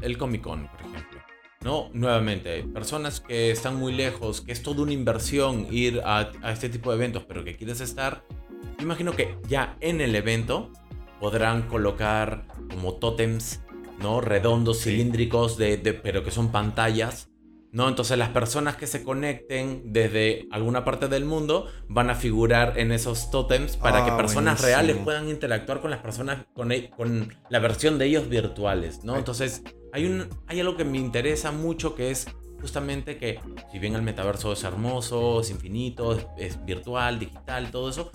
el 0.01 0.17
Comic 0.17 0.41
Con, 0.41 0.67
por 0.67 0.79
ejemplo. 0.79 1.19
¿No? 1.61 1.91
Nuevamente, 1.93 2.63
personas 2.63 3.19
que 3.19 3.51
están 3.51 3.75
muy 3.75 3.93
lejos, 3.93 4.41
que 4.41 4.51
es 4.51 4.63
toda 4.63 4.81
una 4.81 4.91
inversión 4.91 5.67
ir 5.69 6.01
a, 6.03 6.31
este 6.51 6.67
tipo 6.67 6.89
de 6.89 6.95
eventos, 6.95 7.25
pero 7.25 7.43
que 7.43 7.55
quieres 7.55 7.79
estar. 7.79 8.25
Imagino 8.79 9.11
que 9.11 9.37
ya 9.47 9.77
en 9.81 10.01
el 10.01 10.15
evento 10.15 10.71
podrán 11.19 11.67
colocar 11.67 12.47
como 12.71 12.95
tótems, 12.95 13.61
¿no? 13.99 14.19
Redondos, 14.19 14.81
cilíndricos, 14.81 15.59
de, 15.59 15.77
pero 15.77 16.23
que 16.23 16.31
son 16.31 16.51
pantallas 16.51 17.29
¿no? 17.73 17.89
Entonces 17.89 18.17
las 18.19 18.29
personas 18.29 18.77
que 18.77 18.85
se 18.85 19.03
conecten 19.03 19.91
desde 19.91 20.47
alguna 20.51 20.85
parte 20.85 21.07
del 21.07 21.25
mundo 21.25 21.67
van 21.89 22.11
a 22.11 22.15
figurar 22.15 22.77
en 22.77 22.91
esos 22.91 23.31
tótems 23.31 23.77
para 23.77 24.05
que 24.05 24.11
ah, 24.11 24.17
personas 24.17 24.61
reales 24.61 24.95
puedan 24.97 25.27
interactuar 25.27 25.81
con 25.81 25.89
las 25.89 25.99
personas, 25.99 26.45
con, 26.53 26.71
e, 26.71 26.91
con 26.91 27.35
la 27.49 27.59
versión 27.59 27.97
de 27.97 28.05
ellos 28.05 28.29
virtuales, 28.29 29.03
¿no? 29.03 29.17
Entonces 29.17 29.63
hay, 29.91 30.05
un, 30.05 30.29
hay 30.45 30.59
algo 30.59 30.77
que 30.77 30.85
me 30.85 30.99
interesa 30.99 31.51
mucho 31.51 31.95
que 31.95 32.11
es 32.11 32.27
justamente 32.61 33.17
que 33.17 33.39
si 33.71 33.79
bien 33.79 33.95
el 33.95 34.03
metaverso 34.03 34.53
es 34.53 34.63
hermoso, 34.63 35.41
es 35.41 35.49
infinito, 35.49 36.15
es, 36.37 36.63
virtual, 36.63 37.17
digital, 37.17 37.71
todo 37.71 37.89
eso, 37.89 38.11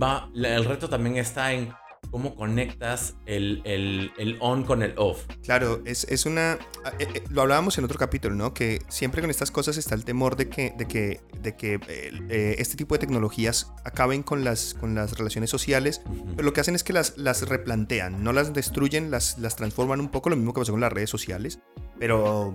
va, 0.00 0.30
el 0.32 0.64
reto 0.64 0.88
también 0.88 1.16
está 1.16 1.52
en 1.52 1.72
cómo 2.12 2.34
conectas 2.34 3.16
el, 3.24 3.62
el, 3.64 4.36
on 4.38 4.64
con 4.64 4.82
el 4.82 4.92
off. 4.98 5.24
Claro, 5.42 5.80
es, 5.86 6.04
es 6.04 6.26
una... 6.26 6.58
Eh, 6.98 7.08
eh, 7.14 7.24
lo 7.30 7.40
hablábamos 7.40 7.78
en 7.78 7.84
otro 7.84 7.98
capítulo, 7.98 8.34
¿no? 8.34 8.52
Que 8.52 8.82
siempre 8.88 9.22
con 9.22 9.30
estas 9.30 9.50
cosas 9.50 9.78
está 9.78 9.94
el 9.94 10.04
temor 10.04 10.36
de 10.36 10.50
que, 10.50 10.74
de 10.76 10.86
que, 10.86 11.22
de 11.40 11.56
que 11.56 11.80
eh, 12.28 12.56
este 12.58 12.76
tipo 12.76 12.94
de 12.94 12.98
tecnologías 12.98 13.72
acaben 13.84 14.22
con 14.22 14.44
las, 14.44 14.74
con 14.74 14.94
las 14.94 15.16
relaciones 15.16 15.48
sociales, 15.48 16.02
pero 16.36 16.42
lo 16.42 16.52
que 16.52 16.60
hacen 16.60 16.74
es 16.74 16.84
que 16.84 16.92
las, 16.92 17.16
las 17.16 17.48
replantean, 17.48 18.22
no 18.22 18.34
las 18.34 18.52
destruyen, 18.52 19.10
las, 19.10 19.38
las 19.38 19.56
transforman 19.56 19.98
un 19.98 20.10
poco, 20.10 20.28
lo 20.28 20.36
mismo 20.36 20.52
que 20.52 20.60
pasó 20.60 20.72
con 20.72 20.82
las 20.82 20.92
redes 20.92 21.08
sociales, 21.08 21.60
pero 21.98 22.54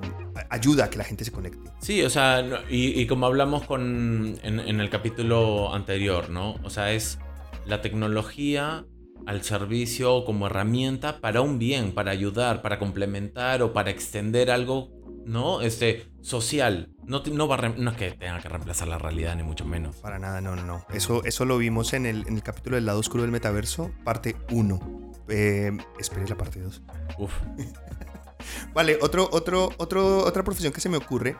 ayuda 0.52 0.86
a 0.86 0.90
que 0.92 1.00
la 1.00 1.04
gente 1.04 1.26
se 1.26 1.32
conecte. 1.32 1.72
Sí, 1.82 2.04
o 2.04 2.12
sea, 2.12 2.46
y, 2.70 3.02
y 3.02 3.08
como 3.08 3.26
hablamos 3.26 3.64
con, 3.64 4.38
en, 4.44 4.60
en 4.60 4.80
el 4.80 4.92
capítulo 4.92 5.74
anterior, 5.74 6.30
¿no? 6.30 6.54
O 6.64 6.70
sea, 6.70 6.94
es 6.94 7.18
la 7.66 7.82
tecnología 7.82 8.86
al 9.25 9.43
servicio 9.43 10.25
como 10.25 10.47
herramienta 10.47 11.19
para 11.19 11.41
un 11.41 11.59
bien, 11.59 11.93
para 11.93 12.12
ayudar, 12.12 12.62
para 12.62 12.79
complementar 12.79 13.62
o 13.62 13.74
para 13.74 13.89
extender 13.89 14.51
algo, 14.51 14.89
¿no? 15.25 15.62
Este, 15.62 16.07
social. 16.21 16.89
No, 17.05 17.24
no, 17.24 17.47
va 17.47 17.57
no 17.57 17.91
es 17.91 17.97
que 17.97 18.12
tenga 18.12 18.39
que 18.41 18.50
reemplazar 18.50 18.88
la 18.88 18.97
realidad, 18.97 19.36
ni 19.36 19.43
mucho 19.43 19.65
menos. 19.65 19.95
Para 19.97 20.19
nada, 20.19 20.41
no, 20.41 20.55
no, 20.55 20.63
no. 20.63 20.86
Eso, 20.93 21.24
eso 21.24 21.45
lo 21.45 21.57
vimos 21.57 21.93
en 21.93 22.05
el, 22.05 22.27
en 22.27 22.36
el 22.36 22.43
capítulo 22.43 22.75
del 22.75 22.86
lado 22.86 23.00
oscuro 23.00 23.24
del 23.24 23.31
metaverso, 23.31 23.91
parte 24.03 24.36
1. 24.51 25.12
Eh, 25.29 25.71
la 26.27 26.36
parte 26.36 26.62
2. 26.62 26.81
Uf. 27.19 27.33
vale, 28.74 28.97
otro, 29.01 29.27
otro, 29.31 29.69
otro, 29.77 30.19
otra 30.25 30.43
profesión 30.43 30.71
que 30.71 30.81
se 30.81 30.89
me 30.89 30.97
ocurre 30.97 31.36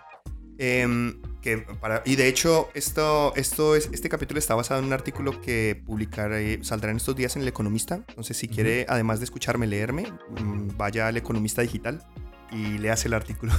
Em, 0.58 1.22
que 1.48 1.60
para, 1.60 2.04
y 2.06 2.18
de 2.18 2.28
hecho, 2.28 2.70
esto, 2.74 3.34
esto 3.38 3.78
es, 3.78 3.90
este 3.94 4.10
capítulo 4.10 4.38
está 4.38 4.54
basado 4.54 4.82
en 4.82 4.88
un 4.88 4.92
artículo 4.92 5.40
que 5.40 5.82
publicaré, 5.86 6.62
saldrá 6.62 6.92
en 6.92 6.98
estos 6.98 7.16
días 7.16 7.38
en 7.38 7.44
El 7.44 7.48
Economista. 7.48 8.04
Entonces, 8.10 8.36
si 8.36 8.50
quiere, 8.50 8.86
además 8.90 9.20
de 9.20 9.26
escucharme 9.26 9.66
leerme, 9.66 10.12
mm, 10.42 10.76
vaya 10.76 11.08
al 11.08 11.16
Economista 11.16 11.62
Digital 11.62 12.06
y 12.52 12.80
le 12.80 12.92
hace 12.92 13.08
el 13.08 13.14
artículo. 13.14 13.54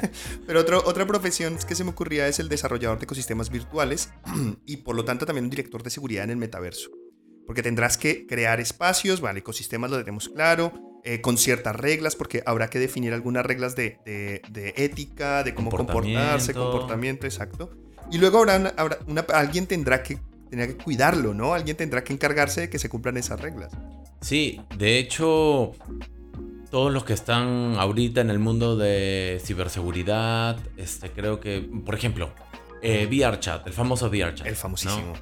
Pero 0.46 0.60
otro, 0.60 0.82
otra 0.86 1.06
profesión 1.06 1.58
que 1.68 1.74
se 1.74 1.84
me 1.84 1.90
ocurría 1.90 2.28
es 2.28 2.38
el 2.38 2.48
desarrollador 2.48 2.98
de 2.98 3.04
ecosistemas 3.04 3.50
virtuales 3.50 4.08
y 4.64 4.78
por 4.78 4.96
lo 4.96 5.04
tanto 5.04 5.26
también 5.26 5.44
un 5.44 5.50
director 5.50 5.82
de 5.82 5.90
seguridad 5.90 6.24
en 6.24 6.30
el 6.30 6.36
metaverso. 6.38 6.90
Porque 7.46 7.62
tendrás 7.62 7.98
que 7.98 8.26
crear 8.26 8.58
espacios, 8.58 9.20
vale, 9.20 9.40
ecosistemas 9.40 9.90
lo 9.90 9.98
tenemos 9.98 10.30
claro, 10.30 10.72
eh, 11.06 11.20
con 11.20 11.36
ciertas 11.36 11.76
reglas, 11.76 12.16
porque 12.16 12.42
habrá 12.46 12.70
que 12.70 12.78
definir 12.78 13.12
algunas 13.12 13.44
reglas 13.44 13.76
de, 13.76 13.98
ética, 14.76 15.44
de 15.44 15.54
cómo 15.54 15.70
comportarse, 15.70 16.54
comportamiento, 16.54 17.26
exacto. 17.26 17.70
Y 18.10 18.18
luego 18.18 18.38
habrá, 18.38 18.72
alguien 19.34 19.66
tendrá 19.66 20.02
que, 20.02 20.18
tendrá 20.48 20.66
que 20.66 20.76
cuidarlo, 20.76 21.34
¿no? 21.34 21.52
Alguien 21.52 21.76
tendrá 21.76 22.02
que 22.02 22.12
encargarse 22.12 22.62
de 22.62 22.70
que 22.70 22.78
se 22.78 22.88
cumplan 22.88 23.18
esas 23.18 23.40
reglas. 23.40 23.72
Sí, 24.20 24.60
de 24.78 24.98
hecho, 24.98 25.72
todos 26.70 26.90
los 26.90 27.04
que 27.04 27.12
están 27.12 27.76
ahorita 27.78 28.22
en 28.22 28.30
el 28.30 28.38
mundo 28.38 28.76
de 28.76 29.40
ciberseguridad, 29.44 30.58
este, 30.78 31.10
creo 31.10 31.38
que, 31.38 31.60
por 31.84 31.94
ejemplo, 31.94 32.32
eh, 32.80 33.06
VRChat, 33.06 33.66
el 33.66 33.72
famoso 33.74 34.08
VRChat. 34.08 34.46
El 34.46 34.56
famosísimo 34.56 35.12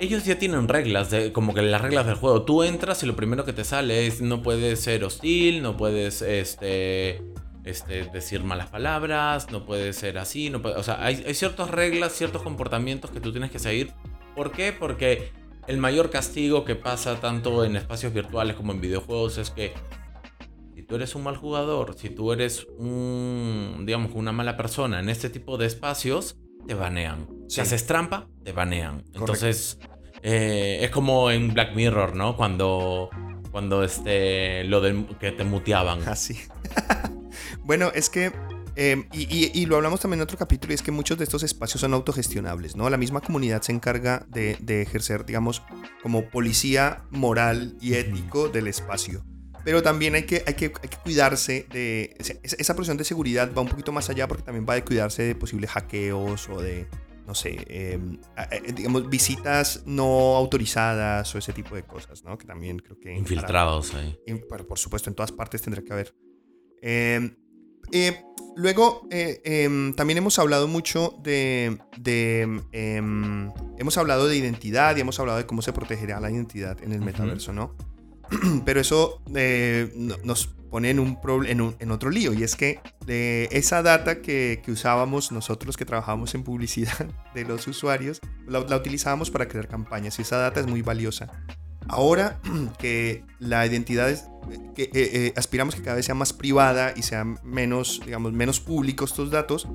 ellos 0.00 0.24
ya 0.24 0.38
tienen 0.38 0.68
reglas, 0.68 1.14
como 1.32 1.54
que 1.54 1.62
las 1.62 1.80
reglas 1.80 2.06
del 2.06 2.14
juego. 2.14 2.42
Tú 2.42 2.62
entras 2.62 3.02
y 3.02 3.06
lo 3.06 3.16
primero 3.16 3.44
que 3.44 3.52
te 3.52 3.64
sale 3.64 4.06
es 4.06 4.20
no 4.20 4.42
puedes 4.42 4.80
ser 4.80 5.04
hostil, 5.04 5.62
no 5.62 5.76
puedes 5.76 6.22
este, 6.22 7.22
este, 7.64 8.04
decir 8.12 8.44
malas 8.44 8.68
palabras, 8.68 9.50
no 9.50 9.64
puedes 9.64 9.96
ser 9.96 10.18
así. 10.18 10.52
O 10.54 10.82
sea, 10.82 11.04
hay, 11.04 11.24
hay 11.26 11.34
ciertas 11.34 11.70
reglas, 11.70 12.12
ciertos 12.12 12.42
comportamientos 12.42 13.10
que 13.10 13.20
tú 13.20 13.32
tienes 13.32 13.50
que 13.50 13.58
seguir. 13.58 13.92
¿Por 14.36 14.52
qué? 14.52 14.72
Porque 14.72 15.32
el 15.66 15.78
mayor 15.78 16.10
castigo 16.10 16.64
que 16.64 16.76
pasa 16.76 17.20
tanto 17.20 17.64
en 17.64 17.76
espacios 17.76 18.12
virtuales 18.12 18.56
como 18.56 18.72
en 18.72 18.80
videojuegos 18.80 19.38
es 19.38 19.50
que 19.50 19.72
si 20.74 20.82
tú 20.82 20.94
eres 20.94 21.14
un 21.14 21.24
mal 21.24 21.36
jugador, 21.36 21.94
si 21.96 22.08
tú 22.08 22.32
eres 22.32 22.66
un, 22.78 23.82
digamos, 23.84 24.12
una 24.14 24.32
mala 24.32 24.56
persona 24.56 25.00
en 25.00 25.08
este 25.08 25.28
tipo 25.28 25.58
de 25.58 25.66
espacios, 25.66 26.36
te 26.68 26.74
banean. 26.74 27.26
Si 27.48 27.62
haces 27.62 27.86
trampa, 27.86 28.28
te 28.44 28.52
banean. 28.52 29.02
Entonces, 29.14 29.78
eh, 30.22 30.80
es 30.82 30.90
como 30.90 31.30
en 31.30 31.54
Black 31.54 31.74
Mirror, 31.74 32.14
¿no? 32.14 32.36
Cuando, 32.36 33.08
cuando 33.50 33.82
este, 33.82 34.64
lo 34.64 34.82
de 34.82 35.06
que 35.18 35.32
te 35.32 35.44
muteaban. 35.44 36.06
Así. 36.06 36.38
Ah, 36.76 37.10
bueno, 37.64 37.90
es 37.94 38.10
que 38.10 38.32
em, 38.76 39.08
y, 39.12 39.64
lo 39.64 39.76
hablamos 39.76 40.00
también 40.00 40.20
en 40.20 40.24
otro 40.24 40.36
capítulo, 40.36 40.72
y 40.72 40.74
es 40.74 40.82
que 40.82 40.90
muchos 40.90 41.16
de 41.16 41.24
estos 41.24 41.42
espacios 41.42 41.80
son 41.80 41.94
autogestionables, 41.94 42.76
¿no? 42.76 42.90
La 42.90 42.98
misma 42.98 43.22
comunidad 43.22 43.62
se 43.62 43.72
encarga 43.72 44.26
de, 44.28 44.82
ejercer, 44.82 45.24
digamos, 45.24 45.62
como 46.02 46.28
policía 46.28 47.04
moral 47.10 47.76
y 47.80 47.94
ético 47.94 48.50
del 48.50 48.68
espacio. 48.68 49.24
Pero 49.68 49.82
también 49.82 50.14
hay 50.14 50.22
que, 50.22 50.42
hay 50.46 50.54
que, 50.54 50.72
hay 50.82 50.88
que 50.88 50.96
cuidarse 50.96 51.66
de... 51.70 52.16
Esa 52.42 52.74
presión 52.74 52.96
de 52.96 53.04
seguridad 53.04 53.52
va 53.54 53.60
un 53.60 53.68
poquito 53.68 53.92
más 53.92 54.08
allá 54.08 54.26
porque 54.26 54.42
también 54.42 54.64
va 54.66 54.72
de 54.72 54.82
cuidarse 54.82 55.24
de 55.24 55.34
posibles 55.34 55.68
hackeos 55.68 56.48
o 56.48 56.62
de, 56.62 56.88
no 57.26 57.34
sé, 57.34 57.66
em, 57.68 58.18
eh, 58.50 58.72
digamos, 58.72 59.10
visitas 59.10 59.82
no 59.84 60.36
autorizadas 60.36 61.34
o 61.34 61.36
ese 61.36 61.52
tipo 61.52 61.74
de 61.74 61.82
cosas, 61.82 62.24
¿no? 62.24 62.38
Que 62.38 62.46
también 62.46 62.78
creo 62.78 62.98
que... 62.98 63.14
Infiltrados 63.14 63.92
ahí. 63.92 64.18
por 64.66 64.78
supuesto, 64.78 65.10
en 65.10 65.14
todas 65.14 65.32
partes 65.32 65.60
tendrá 65.60 65.82
que 65.82 65.92
haber. 65.92 66.14
Em, 66.80 67.36
eh, 67.92 68.24
luego, 68.56 69.06
eh, 69.10 69.42
em, 69.44 69.92
también 69.92 70.16
hemos 70.16 70.38
hablado 70.38 70.66
mucho 70.66 71.14
de... 71.22 71.76
de 71.98 72.62
hemos 72.72 73.98
hablado 73.98 74.28
de 74.28 74.36
identidad 74.38 74.96
y 74.96 75.00
hemos 75.02 75.20
hablado 75.20 75.36
de 75.36 75.44
cómo 75.44 75.60
se 75.60 75.74
protegerá 75.74 76.20
la 76.20 76.30
identidad 76.30 76.82
en 76.82 76.92
el 76.92 77.02
metaverso, 77.02 77.52
¿no? 77.52 77.76
Pero 78.64 78.80
eso 78.80 79.20
eh, 79.34 79.90
nos 80.24 80.48
pone 80.70 80.90
en, 80.90 80.98
un 80.98 81.18
en, 81.46 81.76
en, 81.78 81.90
otro 81.90 82.10
lío 82.10 82.32
y 82.34 82.42
es 82.42 82.54
que 82.54 82.80
esa 83.50 83.82
data 83.82 84.20
que, 84.20 84.62
usábamos 84.68 85.32
nosotros 85.32 85.76
que 85.76 85.84
trabajamos 85.84 86.34
en 86.34 86.42
publicidad 86.42 87.06
de 87.34 87.44
los 87.44 87.66
usuarios, 87.66 88.20
la, 88.46 88.60
utilizábamos 88.60 89.30
para 89.30 89.48
crear 89.48 89.68
campañas 89.68 90.18
y 90.18 90.22
esa 90.22 90.36
data 90.36 90.60
es 90.60 90.66
muy 90.66 90.82
valiosa. 90.82 91.28
Ahora 91.88 92.40
que 92.78 93.24
la 93.38 93.66
identidad 93.66 94.10
es, 94.10 94.26
que 94.74 94.84
eh, 94.84 94.90
eh, 94.94 95.32
aspiramos 95.36 95.74
que 95.74 95.82
cada 95.82 95.96
vez 95.96 96.06
sea 96.06 96.14
más 96.14 96.32
privada 96.32 96.92
y 96.96 97.02
sean 97.02 97.38
menos, 97.42 98.00
digamos, 98.04 98.32
menos 98.32 98.60
públicos 98.60 99.10
estos 99.10 99.30
datos, 99.30 99.66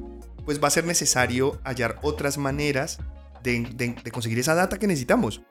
pues 0.46 0.62
va 0.62 0.68
a 0.68 0.72
ser 0.72 0.86
necesario 0.86 1.60
hallar 1.64 2.00
otras 2.04 2.38
maneras 2.38 3.00
de 3.44 4.12
conseguir 4.14 4.40
esa 4.40 4.56
data 4.56 4.80
que 4.80 4.88
necesitamos. 4.88 5.42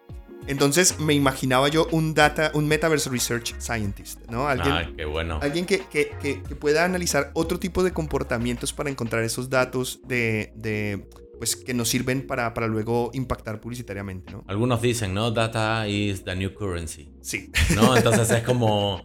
Entonces 0.46 0.98
me 0.98 1.14
imaginaba 1.14 1.68
yo 1.68 1.86
un 1.92 2.14
data, 2.14 2.50
un 2.54 2.66
metaverse 2.66 3.08
research 3.10 3.54
scientist, 3.58 4.20
¿no? 4.28 4.48
Alguien, 4.48 4.72
ah, 4.72 4.90
qué 4.96 5.04
bueno. 5.04 5.38
Alguien 5.42 5.66
que, 5.66 5.80
que, 5.86 6.10
que, 6.20 6.56
pueda 6.56 6.84
analizar 6.84 7.30
otro 7.34 7.58
tipo 7.58 7.82
de 7.82 7.92
comportamientos 7.92 8.72
para 8.72 8.90
encontrar 8.90 9.22
esos 9.22 9.50
datos 9.50 10.00
de, 10.06 10.52
de 10.56 11.08
pues 11.38 11.56
que 11.56 11.74
nos 11.74 11.88
sirven 11.88 12.26
para, 12.26 12.54
para, 12.54 12.68
luego 12.68 13.10
impactar 13.14 13.60
publicitariamente, 13.60 14.32
¿no? 14.32 14.44
Algunos 14.46 14.80
dicen, 14.80 15.12
¿no? 15.12 15.30
Data 15.32 15.88
is 15.88 16.24
the 16.24 16.36
new 16.36 16.54
currency. 16.54 17.10
Sí. 17.20 17.50
¿No? 17.74 17.96
Entonces 17.96 18.30
es 18.30 18.42
como... 18.42 19.02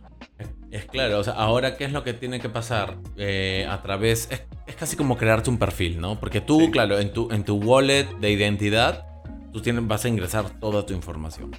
Es, 0.69 0.85
claro, 0.85 1.19
o 1.19 1.23
sea, 1.23 1.33
ahora 1.33 1.77
qué 1.77 1.85
es 1.85 1.93
lo 1.93 2.03
que 2.03 2.13
tiene 2.13 2.39
que 2.39 2.49
pasar 2.49 2.97
eh, 3.15 3.65
a 3.67 3.81
través... 3.81 4.27
Es, 4.29 4.43
es, 4.67 4.75
casi 4.75 4.95
como 4.95 5.17
crearte 5.17 5.49
un 5.49 5.57
perfil, 5.57 5.99
¿no? 5.99 6.19
Porque 6.19 6.41
tú, 6.41 6.69
claro, 6.71 6.99
en 6.99 7.11
tu, 7.11 7.31
en 7.31 7.43
tu 7.43 7.55
wallet 7.55 8.05
de 8.19 8.29
identidad 8.29 9.06
tú 9.53 9.61
tienes, 9.61 9.87
vas 9.87 10.05
a 10.05 10.09
ingresar 10.09 10.59
toda 10.59 10.85
tu 10.85 10.93
información. 10.93 11.51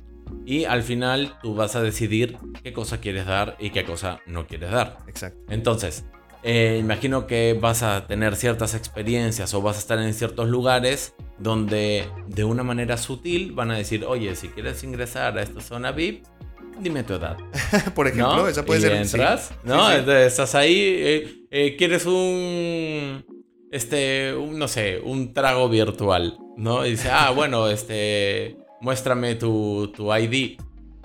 Y 0.45 0.64
al 0.64 0.83
final 0.83 1.35
tú 1.42 1.54
vas 1.54 1.76
a 1.76 1.83
decidir 1.83 2.37
qué 2.62 2.73
cosa 2.73 3.00
quieres 3.00 3.26
dar 3.26 3.57
y 3.59 3.71
qué 3.71 3.85
cosa 3.85 4.21
no 4.26 4.47
quieres 4.47 4.71
dar. 4.71 4.99
Exacto. 5.07 5.40
Entonces, 5.49 6.04
eh, 6.42 6.78
imagino 6.80 7.26
que 7.26 7.59
vas 7.61 7.83
a 7.83 8.07
tener 8.07 8.37
ciertas 8.37 8.75
experiencias 8.75 9.52
o 9.54 9.62
vas 9.62 9.76
a 9.76 9.80
estar 9.80 9.99
en 9.99 10.14
ciertos 10.14 10.49
lugares 10.49 11.14
donde 11.38 12.09
de 12.28 12.45
una 12.45 12.62
manera 12.62 12.97
sutil 12.97 13.52
van 13.52 13.71
a 13.71 13.76
decir, 13.76 14.04
oye, 14.04 14.35
si 14.37 14.49
quieres 14.49 14.83
ingresar 14.85 15.37
a 15.38 15.42
esta 15.42 15.61
zona 15.61 15.92
VIP, 15.92 16.25
dime 16.80 17.02
tu 17.02 17.14
edad. 17.14 17.37
Por 17.95 18.07
ejemplo, 18.07 18.49
esa 18.49 18.64
puede 18.64 18.80
ser. 18.83 18.92
Entras, 18.92 19.52
¿no? 19.64 19.90
Entonces, 19.90 20.28
estás 20.28 20.54
ahí, 20.54 20.76
eh, 20.78 21.47
eh, 21.50 21.76
quieres 21.76 22.07
un 22.07 23.25
este, 23.71 24.35
un, 24.35 24.59
no 24.59 24.68
sé, 24.68 25.00
un 25.02 25.33
trago 25.33 25.68
virtual, 25.68 26.38
¿no? 26.58 26.84
Y 26.84 26.90
dice, 26.90 27.08
ah, 27.10 27.30
bueno, 27.30 27.68
este, 27.68 28.58
muéstrame 28.80 29.36
tu, 29.36 29.90
tu 29.94 30.14
ID. 30.14 30.60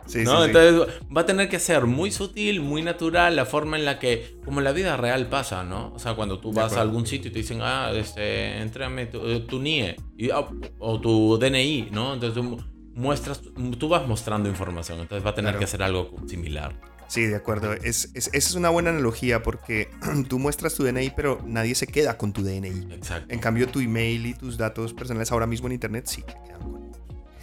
Sí, 0.06 0.26
¿no? 0.26 0.44
Entonces 0.44 0.94
va 1.16 1.22
a 1.22 1.26
tener 1.26 1.48
que 1.48 1.60
ser 1.60 1.86
muy 1.86 2.12
sutil, 2.12 2.60
muy 2.60 2.82
natural 2.82 3.38
la 3.38 3.46
forma 3.46 3.78
en 3.78 3.86
la 3.86 4.00
que, 4.00 4.36
como 4.44 4.60
la 4.60 4.74
vida 4.74 4.98
real 4.98 5.28
pasa, 5.28 5.64
¿no? 5.64 5.94
O 5.96 6.00
sea, 6.00 6.16
cuando 6.16 6.40
tú 6.40 6.52
vas 6.52 6.76
a 6.76 6.82
algún 6.82 7.06
sitio 7.06 7.30
y 7.30 7.34
te 7.34 7.40
dicen, 7.40 7.60
ah, 7.62 7.90
este, 7.94 8.58
entrame 8.62 9.06
tu, 9.06 9.26
eh, 9.26 9.40
tu 9.42 9.60
NIE 9.60 9.96
ah, 10.34 10.50
o 10.80 11.00
tu 11.00 11.38
DNI, 11.38 11.88
¿no? 11.92 12.16
Entonces 12.16 12.34
tú 12.34 12.58
muestras, 12.96 13.42
tú 13.80 13.88
vas 13.88 14.06
mostrando 14.06 14.50
información, 14.50 15.00
entonces 15.00 15.26
va 15.26 15.30
a 15.30 15.36
tener 15.36 15.58
que 15.58 15.68
ser 15.68 15.84
algo 15.84 16.12
similar. 16.28 16.76
Sí, 17.14 17.26
de 17.28 17.36
acuerdo. 17.36 17.74
Es, 17.74 18.10
es, 18.16 18.28
esa 18.34 18.38
es 18.38 18.56
una 18.56 18.70
buena 18.72 18.90
analogía 18.90 19.44
porque 19.44 19.88
tú 20.30 20.40
muestras 20.40 20.74
tu 20.74 20.84
DNI, 20.84 21.12
pero 21.16 21.40
nadie 21.46 21.76
se 21.76 21.86
queda 21.86 22.18
con 22.18 22.34
tu 22.34 22.42
DNI. 22.44 22.92
Exacto. 22.92 23.32
En 23.32 23.40
cambio, 23.40 23.68
tu 23.68 23.82
email 23.82 24.26
y 24.26 24.34
tus 24.34 24.58
datos 24.58 24.96
personales 24.96 25.32
ahora 25.32 25.46
mismo 25.46 25.68
en 25.68 25.74
Internet 25.74 26.08
sí 26.08 26.24
que 26.24 26.34
quedan 26.44 26.62
con 26.62 26.84
ellos. 26.84 26.98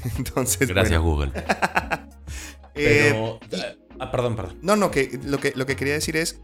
Entonces, 0.18 0.68
Gracias, 0.68 1.00
bueno. 1.00 1.32
Google. 1.32 1.32
Eh, 2.76 3.10
Pero. 3.12 3.40
eh, 3.50 3.78
ah, 3.98 4.10
perdón, 4.12 4.36
perdón. 4.36 4.58
No, 4.62 4.76
no, 4.76 4.90
que 4.92 5.18
lo 5.24 5.38
que, 5.38 5.52
lo 5.56 5.66
que 5.66 5.74
quería 5.74 5.92
decir 5.94 6.16
es 6.16 6.40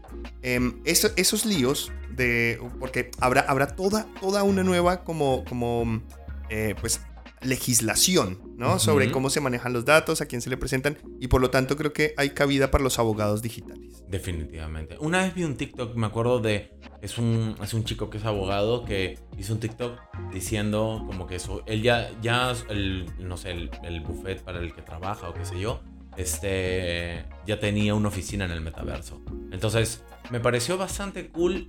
eso- 0.83 1.09
esos 1.15 1.45
líos 1.45 1.91
de. 2.15 2.59
Porque 2.79 3.11
habrá, 3.21 3.41
habrá 3.41 3.75
toda, 3.75 4.07
toda 4.19 4.43
una 4.43 4.61
nueva 4.63 5.03
como. 5.05 5.45
como 5.45 6.01
eh, 6.49 6.75
pues 6.81 6.99
legislación, 7.41 8.39
¿no? 8.57 8.79
Sobre 8.79 9.11
cómo 9.11 9.29
se 9.29 9.39
manejan 9.39 9.71
los 9.71 9.85
datos, 9.85 10.19
a 10.19 10.25
quién 10.25 10.41
se 10.41 10.49
le 10.49 10.57
presentan, 10.57 10.97
y 11.21 11.27
por 11.27 11.41
lo 11.41 11.49
tanto 11.51 11.77
creo 11.77 11.93
que 11.93 12.13
hay 12.17 12.31
cabida 12.31 12.71
para 12.71 12.83
los 12.83 12.99
abogados 12.99 13.41
digitales. 13.41 14.03
Definitivamente. 14.09 14.97
Una 14.99 15.23
vez 15.23 15.35
vi 15.35 15.43
un 15.43 15.55
TikTok, 15.55 15.95
me 15.95 16.07
acuerdo 16.07 16.39
de. 16.39 16.71
Es 17.01 17.17
un, 17.17 17.55
es 17.61 17.73
un 17.73 17.83
chico 17.83 18.09
que 18.09 18.17
es 18.17 18.25
abogado 18.25 18.83
que 18.83 19.19
hizo 19.37 19.53
un 19.53 19.59
TikTok 19.59 19.99
diciendo 20.33 21.03
como 21.05 21.27
que 21.27 21.35
eso. 21.35 21.61
Él 21.67 21.83
ya, 21.83 22.09
ya 22.21 22.53
el, 22.69 23.05
no 23.19 23.37
sé, 23.37 23.51
el, 23.51 23.69
el 23.83 24.01
buffet 24.01 24.41
para 24.41 24.59
el 24.59 24.73
que 24.73 24.81
trabaja 24.81 25.29
o 25.29 25.33
qué 25.33 25.45
sé 25.45 25.59
yo. 25.59 25.81
Este. 26.15 27.25
Ya 27.45 27.59
tenía 27.59 27.93
una 27.93 28.07
oficina 28.07 28.45
en 28.45 28.51
el 28.51 28.61
metaverso. 28.61 29.21
Entonces, 29.51 30.03
me 30.31 30.39
pareció 30.39 30.77
bastante 30.77 31.29
cool 31.29 31.67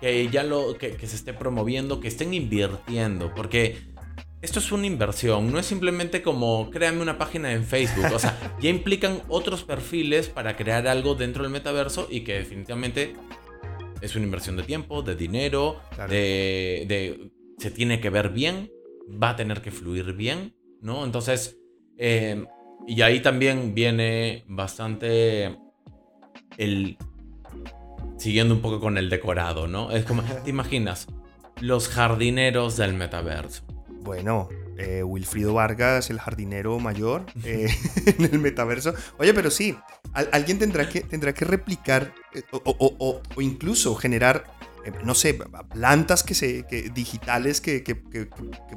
que 0.00 0.28
ya 0.28 0.44
lo. 0.44 0.78
que, 0.78 0.92
que 0.92 1.06
se 1.06 1.16
esté 1.16 1.32
promoviendo, 1.32 1.98
que 1.98 2.08
estén 2.08 2.32
invirtiendo. 2.34 3.34
Porque. 3.34 3.88
Esto 4.40 4.60
es 4.60 4.70
una 4.70 4.86
inversión, 4.86 5.50
no 5.52 5.58
es 5.58 5.66
simplemente 5.66 6.22
como 6.22 6.70
créame 6.70 7.02
una 7.02 7.18
página 7.18 7.52
en 7.52 7.64
Facebook. 7.64 8.06
O 8.14 8.18
sea, 8.20 8.38
ya 8.60 8.70
implican 8.70 9.20
otros 9.28 9.64
perfiles 9.64 10.28
para 10.28 10.56
crear 10.56 10.86
algo 10.86 11.14
dentro 11.16 11.42
del 11.42 11.52
metaverso 11.52 12.06
y 12.10 12.20
que 12.20 12.34
definitivamente 12.34 13.14
es 14.00 14.14
una 14.14 14.26
inversión 14.26 14.56
de 14.56 14.62
tiempo, 14.62 15.02
de 15.02 15.16
dinero, 15.16 15.80
Claro. 15.94 16.12
de, 16.12 16.84
de- 16.86 17.30
se 17.58 17.72
tiene 17.72 18.00
que 18.00 18.10
ver 18.10 18.28
bien, 18.30 18.70
va 19.20 19.30
a 19.30 19.36
tener 19.36 19.60
que 19.60 19.72
fluir 19.72 20.12
bien, 20.12 20.54
¿no? 20.80 21.04
Entonces, 21.04 21.58
eh, 21.96 22.44
y 22.86 23.02
ahí 23.02 23.18
también 23.20 23.74
viene 23.74 24.44
bastante 24.46 25.58
el 26.56 26.96
siguiendo 28.16 28.54
un 28.54 28.60
poco 28.60 28.78
con 28.78 28.96
el 28.98 29.10
decorado, 29.10 29.66
¿no? 29.66 29.90
Es 29.90 30.04
como, 30.04 30.22
¿te 30.44 30.50
imaginas? 30.50 31.08
Los 31.60 31.88
jardineros 31.88 32.76
del 32.76 32.94
metaverso. 32.94 33.64
Bueno, 34.00 34.48
eh, 34.78 35.02
Wilfrido 35.02 35.54
Vargas, 35.54 36.10
el 36.10 36.18
jardinero 36.20 36.78
mayor 36.78 37.26
eh, 37.44 37.68
en 38.18 38.24
el 38.24 38.38
metaverso. 38.38 38.94
Oye, 39.18 39.34
pero 39.34 39.50
sí, 39.50 39.76
al- 40.12 40.28
alguien 40.32 40.58
tendrá 40.58 40.88
que, 40.88 41.00
tendrá 41.00 41.34
que 41.34 41.44
replicar 41.44 42.12
eh, 42.34 42.42
o, 42.52 42.62
o- 42.64 42.96
o- 42.98 43.22
o 43.34 43.40
incluso 43.42 43.94
generar, 43.96 44.44
no 45.04 45.14
sé, 45.14 45.38
plantas 45.72 46.22
que 46.22 46.34
se, 46.34 46.64
que, 46.66 46.90
digitales 46.90 47.60
que, 47.60 47.82
que- 47.82 48.00
que- 48.02 48.26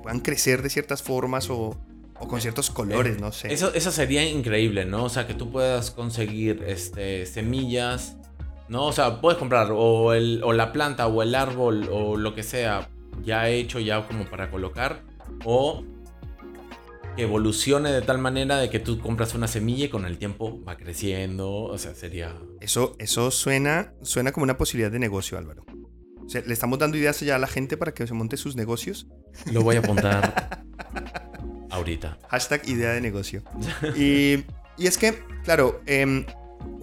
puedan 0.02 0.20
crecer 0.20 0.62
de 0.62 0.70
ciertas 0.70 1.04
formas 1.04 1.50
o, 1.50 1.78
o 2.20 2.28
con 2.28 2.42
ciertos 2.42 2.70
colores, 2.72 3.20
no 3.22 3.32
sé. 3.32 3.54
Eso, 3.54 3.74
eso 3.74 3.92
sería 3.92 4.28
increíble, 4.28 4.86
¿no? 4.86 5.06
O 5.06 5.10
sea, 5.10 5.28
que 5.28 5.34
tú 5.34 5.52
puedas 5.52 5.92
conseguir 5.92 6.64
este, 6.68 7.26
semillas, 7.28 8.18
¿no? 8.68 8.86
O 8.88 8.92
sea, 8.92 9.22
puedes 9.22 9.38
comprar 9.38 9.70
o, 9.72 10.14
el, 10.14 10.42
o 10.44 10.52
la 10.52 10.72
planta 10.74 11.08
o 11.08 11.22
el 11.22 11.36
árbol 11.36 11.88
o 11.92 12.18
lo 12.18 12.34
que 12.36 12.44
sea 12.44 12.90
ya 13.24 13.50
hecho, 13.50 13.80
ya 13.80 14.08
como 14.08 14.26
para 14.26 14.50
colocar, 14.50 15.04
o 15.46 15.84
que 17.16 17.24
evolucione 17.24 17.92
de 17.92 18.02
tal 18.02 18.18
manera 18.20 18.58
de 18.58 18.70
que 18.70 18.80
tú 18.80 19.00
compras 19.00 19.34
una 19.36 19.48
semilla 19.48 19.86
y 19.86 19.90
con 19.90 20.06
el 20.06 20.18
tiempo 20.18 20.64
va 20.64 20.78
creciendo, 20.78 21.52
o 21.52 21.78
sea, 21.78 21.94
sería... 21.94 22.38
Eso, 22.62 22.96
eso 23.00 23.32
suena, 23.32 23.94
suena 24.02 24.32
como 24.32 24.46
una 24.46 24.58
posibilidad 24.58 24.92
de 24.92 25.00
negocio, 25.00 25.38
Álvaro. 25.38 25.66
O 26.26 26.30
sea, 26.30 26.42
le 26.42 26.54
estamos 26.54 26.80
dando 26.80 26.98
ideas 26.98 27.20
ya 27.20 27.36
a 27.36 27.40
la 27.40 27.48
gente 27.48 27.76
para 27.76 27.94
que 27.94 28.08
se 28.08 28.14
monte 28.14 28.38
sus 28.38 28.56
negocios. 28.56 29.08
Lo 29.52 29.62
voy 29.64 29.76
a 29.76 29.80
apuntar 29.84 30.66
ahorita. 31.70 32.18
Hashtag 32.30 32.68
idea 32.70 32.92
de 32.92 33.02
negocio. 33.02 33.44
Y, 33.96 34.46
y 34.78 34.88
es 34.88 34.98
que, 34.98 35.20
claro, 35.44 35.82
em, 35.86 36.26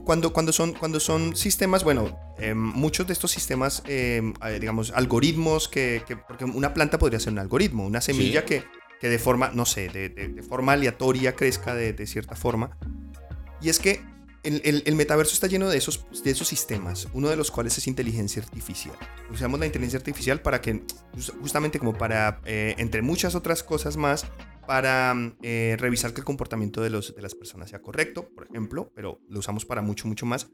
cuando, 0.09 0.33
cuando, 0.33 0.53
son, 0.55 0.73
cuando 0.73 1.01
son 1.01 1.37
sistemas, 1.37 1.85
bueno, 1.85 2.19
em, 2.39 2.57
muchos 2.57 3.07
de 3.07 3.13
estos 3.13 3.31
sistemas, 3.31 3.83
em, 3.87 4.33
eh, 4.43 4.57
digamos, 4.59 4.91
algoritmos 4.93 5.69
que, 5.69 6.03
que- 6.09 6.17
Porque 6.17 6.47
una 6.47 6.73
planta 6.73 6.99
podría 6.99 7.21
ser 7.21 7.35
un 7.35 7.41
algoritmo, 7.41 7.87
una 7.87 8.01
semilla 8.01 8.41
Sí. 8.41 8.47
que, 8.47 8.65
que 9.03 9.11
de 9.11 9.19
forma, 9.19 9.51
no 9.53 9.67
sé, 9.67 9.91
de, 9.91 10.09
de- 10.09 10.29
de 10.29 10.43
forma 10.43 10.73
aleatoria 10.73 11.37
crezca 11.37 11.75
de, 11.75 11.93
de 11.93 12.07
cierta 12.07 12.35
forma. 12.37 12.71
Y 13.61 13.69
es 13.69 13.79
que 13.81 14.01
el, 14.45 14.63
el- 14.65 14.83
el 14.87 14.95
metaverso 14.97 15.35
está 15.35 15.47
lleno 15.47 15.69
de 15.69 15.77
esos, 15.77 16.07
de 16.25 16.31
esos 16.31 16.49
sistemas, 16.49 17.09
uno 17.13 17.29
de 17.29 17.37
los 17.37 17.51
cuales 17.51 17.77
es 17.77 17.87
inteligencia 17.87 18.43
artificial. 18.43 18.97
Usamos 19.31 19.61
la 19.61 19.67
inteligencia 19.67 19.99
artificial 19.99 20.41
para 20.41 20.63
que, 20.63 20.85
jus- 21.15 21.35
justamente 21.43 21.79
como 21.79 21.93
para, 21.93 22.41
eh, 22.47 22.75
entre 22.79 23.03
muchas 23.03 23.35
otras 23.35 23.63
cosas 23.63 23.99
más, 23.99 24.25
para 24.69 25.15
eh, 25.43 25.77
revisar 25.79 26.13
que 26.13 26.21
el 26.21 26.27
comportamiento 26.27 26.83
de, 26.83 26.91
los, 26.91 27.17
de 27.17 27.23
las 27.23 27.35
personas 27.35 27.71
sea 27.71 27.81
correcto, 27.81 28.29
por 28.35 28.45
ejemplo, 28.49 28.93
pero 28.95 29.19
lo 29.27 29.39
usamos 29.39 29.65
para 29.65 29.81
mucho, 29.81 30.07
mucho 30.07 30.27
más. 30.27 30.51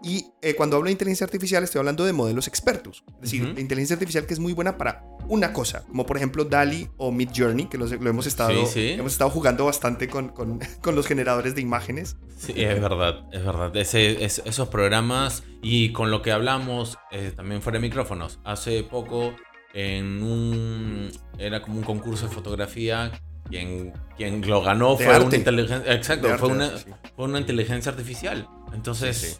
Y 0.00 0.26
eh, 0.42 0.54
cuando 0.54 0.76
hablo 0.76 0.86
de 0.86 0.92
inteligencia 0.92 1.24
artificial 1.24 1.64
estoy 1.64 1.80
hablando 1.80 2.04
de 2.04 2.12
modelos 2.12 2.46
expertos. 2.46 3.02
Es 3.16 3.20
decir, 3.22 3.42
Ujú. 3.42 3.54
la 3.54 3.60
inteligencia 3.60 3.94
artificial 3.94 4.26
que 4.26 4.34
es 4.34 4.38
muy 4.38 4.52
buena 4.52 4.78
para 4.78 5.02
una 5.26 5.52
cosa, 5.52 5.84
como 5.88 6.06
por 6.06 6.16
ejemplo 6.16 6.44
DALI 6.44 6.88
o 6.98 7.10
Mid 7.10 7.30
Journey, 7.36 7.66
que 7.66 7.78
los- 7.78 7.90
lo 7.90 8.08
hemos 8.08 8.28
estado, 8.28 8.64
Sí, 8.66 8.72
sí. 8.74 8.88
hemos 8.92 9.10
estado 9.10 9.30
jugando 9.30 9.64
bastante 9.64 10.06
con, 10.08 10.28
con- 10.28 10.60
con 10.80 10.94
los 10.94 11.08
generadores 11.08 11.56
de 11.56 11.60
imágenes. 11.62 12.16
Sí, 12.36 12.52
es 12.54 12.80
verdad, 12.80 13.24
es 13.32 13.44
verdad. 13.44 13.76
Ese- 13.76 14.24
es- 14.24 14.40
esos 14.44 14.68
programas 14.68 15.42
y 15.62 15.90
con 15.92 16.12
lo 16.12 16.22
que 16.22 16.30
hablamos 16.30 16.96
eh, 17.10 17.32
también 17.34 17.60
fuera 17.60 17.80
de 17.80 17.88
micrófonos. 17.88 18.38
Hace 18.44 18.84
poco 18.84 19.34
en 19.74 20.22
un... 20.22 21.10
Era 21.38 21.60
como 21.60 21.76
un 21.78 21.82
concurso 21.84 22.28
de 22.28 22.32
fotografía. 22.34 23.10
Quien, 23.48 23.92
quien 24.16 24.46
lo 24.48 24.62
ganó 24.62 24.96
De 24.96 25.04
fue 25.04 25.14
arte. 25.14 25.26
una 25.26 25.36
inteligencia... 25.36 25.94
Exacto, 25.94 26.38
fue, 26.38 26.48
una, 26.48 26.76
sí. 26.78 26.84
fue 27.16 27.24
una 27.24 27.38
inteligencia 27.40 27.90
artificial. 27.92 28.46
Entonces, 28.74 29.16
Sí, 29.16 29.26
sí. 29.28 29.36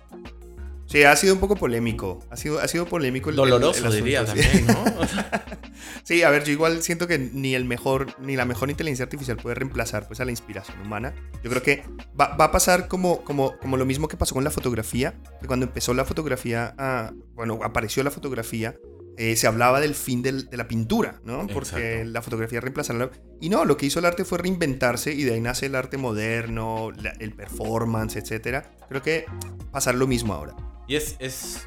Sí, 0.87 1.03
ha 1.05 1.15
sido 1.17 1.35
un 1.35 1.41
poco 1.41 1.55
polémico. 1.55 2.21
Ha 2.31 2.37
sido, 2.39 2.61
ha 2.61 2.67
sido 2.67 2.87
polémico 2.87 3.29
el 3.29 3.37
doloroso 3.37 3.89
el 3.89 3.93
diría 3.93 4.25
también, 4.25 4.67
¿no? 4.67 4.85
Sí, 6.03 6.23
a 6.23 6.31
ver, 6.31 6.45
yo 6.45 6.53
igual 6.53 6.83
siento 6.83 7.07
que 7.07 7.19
ni 7.19 7.55
el 7.55 7.67
mejor, 7.67 8.19
ni 8.21 8.35
la 8.37 8.47
mejor 8.47 8.71
inteligencia 8.71 9.03
artificial 9.05 9.37
puede 9.37 9.55
reemplazar 9.57 10.07
pues 10.07 10.21
a 10.21 10.25
la 10.25 10.31
inspiración 10.31 10.81
humana. 10.81 11.15
Yo 11.45 11.51
creo 11.51 11.63
que 11.63 11.83
va, 12.19 12.35
va 12.37 12.47
a 12.47 12.51
pasar 12.51 12.89
como, 12.89 13.23
como, 13.25 13.59
como 13.59 13.77
lo 13.77 13.85
mismo 13.85 14.09
que 14.09 14.17
pasó 14.17 14.35
con 14.35 14.45
la 14.45 14.51
fotografía, 14.51 15.15
que 15.41 15.47
cuando 15.47 15.67
empezó 15.67 15.93
la 15.93 16.07
fotografía, 16.07 16.75
a- 16.79 17.13
bueno, 17.35 17.61
apareció 17.63 18.03
la 18.03 18.11
fotografía, 18.11 18.75
eh, 19.21 19.35
se 19.37 19.47
hablaba 19.49 19.81
del 19.81 19.95
fin 19.97 20.23
del- 20.23 20.49
de 20.49 20.57
la 20.57 20.69
pintura, 20.69 21.21
¿no? 21.25 21.47
Porque 21.49 21.95
Exacto. 21.97 22.11
la 22.13 22.23
fotografía 22.23 22.61
reemplazará 22.61 22.99
la... 23.01 23.11
Y 23.41 23.49
no, 23.49 23.65
lo 23.65 23.77
que 23.77 23.87
hizo 23.87 23.99
el 23.99 24.05
arte 24.05 24.25
fue 24.25 24.39
reinventarse 24.39 25.13
y 25.13 25.25
de 25.25 25.35
ahí 25.35 25.41
nace 25.41 25.67
el 25.67 25.75
arte 25.75 25.97
moderno, 25.97 26.93
la- 26.93 27.13
el 27.19 27.33
performance, 27.35 28.17
etcétera. 28.17 28.71
Creo 28.89 29.03
que 29.03 29.27
pasar 29.73 29.97
lo 29.97 30.07
mismo 30.07 30.35
ahora. 30.35 30.55
Y 30.87 30.95
es, 30.97 31.17
es. 31.19 31.67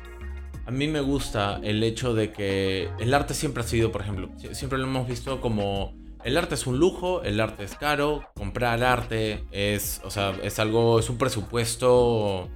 A 0.66 0.72
mí 0.72 0.88
me 0.88 1.02
gusta 1.02 1.60
el 1.64 1.84
hecho 1.84 2.14
de 2.14 2.32
que 2.32 2.90
el 3.00 3.14
arte 3.14 3.34
siempre 3.34 3.64
ha 3.64 3.68
sido, 3.68 3.92
por 3.92 4.02
ejemplo, 4.02 4.30
sie- 4.38 4.54
siempre 4.56 4.80
lo 4.80 4.86
hemos 4.86 5.08
visto 5.08 5.42
como. 5.42 5.94
El 6.24 6.38
arte 6.38 6.54
es 6.56 6.68
un 6.68 6.78
lujo, 6.80 7.24
el 7.24 7.40
arte 7.40 7.64
es 7.66 7.76
caro, 7.76 8.24
comprar 8.36 8.82
arte 8.84 9.44
es. 9.52 10.00
O 10.04 10.10
sea, 10.12 10.36
es 10.44 10.58
algo. 10.60 11.00
Es 11.00 11.10
un 11.10 11.18
presupuesto 11.18 12.50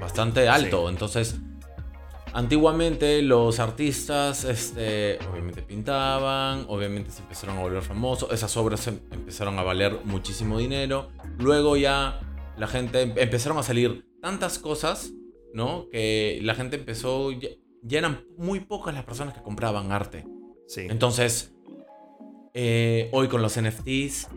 bastante 0.00 0.48
alto. 0.48 0.88
Entonces. 0.88 1.36
Antiguamente 2.34 3.22
los 3.22 3.60
artistas, 3.60 4.42
este, 4.42 5.20
obviamente 5.30 5.62
pintaban, 5.62 6.66
obviamente 6.68 7.12
se 7.12 7.22
empezaron 7.22 7.58
a 7.58 7.60
volver 7.62 7.82
famosos, 7.82 8.32
esas 8.32 8.56
obras 8.56 8.88
em- 8.88 8.98
empezaron 9.12 9.56
a 9.56 9.62
valer 9.62 10.00
muchísimo 10.04 10.58
dinero. 10.58 11.10
Luego 11.38 11.76
ya 11.76 12.20
la 12.58 12.66
gente 12.66 13.02
em- 13.02 13.14
empezaron 13.16 13.56
a 13.58 13.62
salir 13.62 14.04
tantas 14.20 14.58
cosas, 14.58 15.12
¿no? 15.52 15.88
Que 15.92 16.40
la 16.42 16.56
gente 16.56 16.74
empezó, 16.74 17.30
ya, 17.30 17.50
ya 17.82 17.98
eran 17.98 18.24
muy 18.36 18.58
pocas 18.58 18.92
las 18.94 19.04
personas 19.04 19.32
que 19.34 19.40
compraban 19.42 19.92
arte. 19.92 20.26
Sí. 20.66 20.88
Entonces, 20.90 21.54
eh, 22.52 23.10
hoy 23.12 23.28
con 23.28 23.42
los 23.42 23.56
NFTs, 23.56 24.28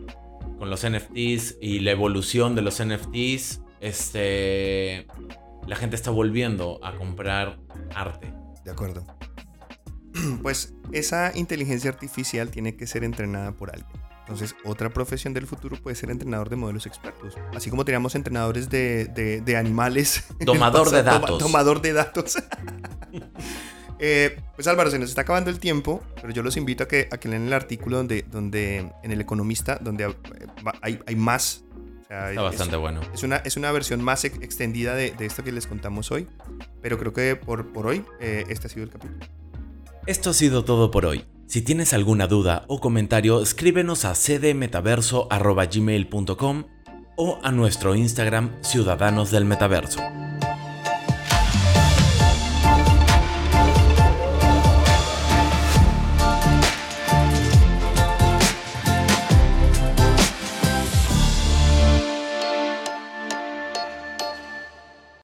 con 0.56 0.70
los 0.70 0.84
NFTs 0.84 1.56
y 1.60 1.80
la 1.80 1.90
evolución 1.90 2.54
de 2.54 2.62
los 2.62 2.78
NFTs, 2.78 3.60
este, 3.80 5.06
la 5.68 5.76
gente 5.76 5.94
está 5.94 6.10
volviendo 6.10 6.80
a 6.82 6.96
comprar 6.96 7.58
arte. 7.94 8.32
De 8.64 8.70
acuerdo. 8.72 9.04
Pues 10.42 10.74
esa 10.90 11.30
inteligencia 11.36 11.90
artificial 11.90 12.50
tiene 12.50 12.76
que 12.76 12.86
ser 12.88 13.04
entrenada 13.04 13.52
por 13.52 13.70
alguien. 13.70 13.88
Entonces, 14.20 14.56
otra 14.64 14.90
profesión 14.90 15.32
del 15.32 15.46
futuro 15.46 15.76
puede 15.80 15.94
ser 15.94 16.10
entrenador 16.10 16.48
de 16.50 16.56
modelos 16.56 16.86
expertos. 16.86 17.36
Así 17.54 17.70
como 17.70 17.84
teníamos 17.84 18.14
entrenadores 18.14 18.68
de, 18.68 19.04
de- 19.06 19.40
de 19.42 19.56
animales. 19.56 20.24
Domador 20.40 20.90
de 20.90 21.02
datos. 21.02 21.38
domador 21.38 21.80
de 21.82 21.92
datos. 21.92 22.36
Eh, 24.00 24.38
pues 24.54 24.68
Álvaro, 24.68 24.92
se 24.92 24.98
nos 25.00 25.08
está 25.08 25.22
acabando 25.22 25.50
el 25.50 25.58
tiempo, 25.58 26.00
pero 26.22 26.30
yo 26.32 26.44
los 26.44 26.56
invito 26.56 26.84
a 26.84 26.86
que, 26.88 27.08
a 27.10 27.18
que 27.18 27.28
lean 27.28 27.48
el 27.48 27.52
artículo 27.52 27.96
donde, 27.96 28.22
donde 28.30 28.92
en 29.02 29.10
El 29.10 29.20
Economista, 29.20 29.76
donde 29.80 30.04
eh, 30.04 30.14
hay, 30.82 31.00
hay 31.04 31.16
más, 31.16 31.64
Está 32.08 32.42
bastante 32.42 32.76
bueno. 32.76 33.00
Es 33.12 33.22
una, 33.22 33.36
es 33.36 33.56
una 33.56 33.70
versión 33.70 34.02
más 34.02 34.24
extendida 34.24 34.94
de, 34.94 35.14
esto 35.20 35.44
que 35.44 35.52
les 35.52 35.66
contamos 35.66 36.10
hoy, 36.10 36.26
pero 36.80 36.98
creo 36.98 37.12
que 37.12 37.36
por, 37.36 37.70
por 37.72 37.86
hoy 37.86 38.02
eh, 38.18 38.46
este 38.48 38.66
ha 38.66 38.70
sido 38.70 38.84
el 38.84 38.90
capítulo. 38.90 39.26
Esto 40.06 40.30
ha 40.30 40.34
sido 40.34 40.64
todo 40.64 40.90
por 40.90 41.04
hoy. 41.04 41.26
Si 41.46 41.60
tienes 41.60 41.92
alguna 41.92 42.26
duda 42.26 42.64
o 42.66 42.80
comentario, 42.80 43.42
escríbenos 43.42 44.06
a 44.06 44.14
cdmetaverso.gmail.com 44.14 46.64
o 47.16 47.38
a 47.42 47.52
nuestro 47.52 47.94
Instagram 47.94 48.62
Ciudadanos 48.62 49.30
del 49.30 49.44
Metaverso. 49.44 50.00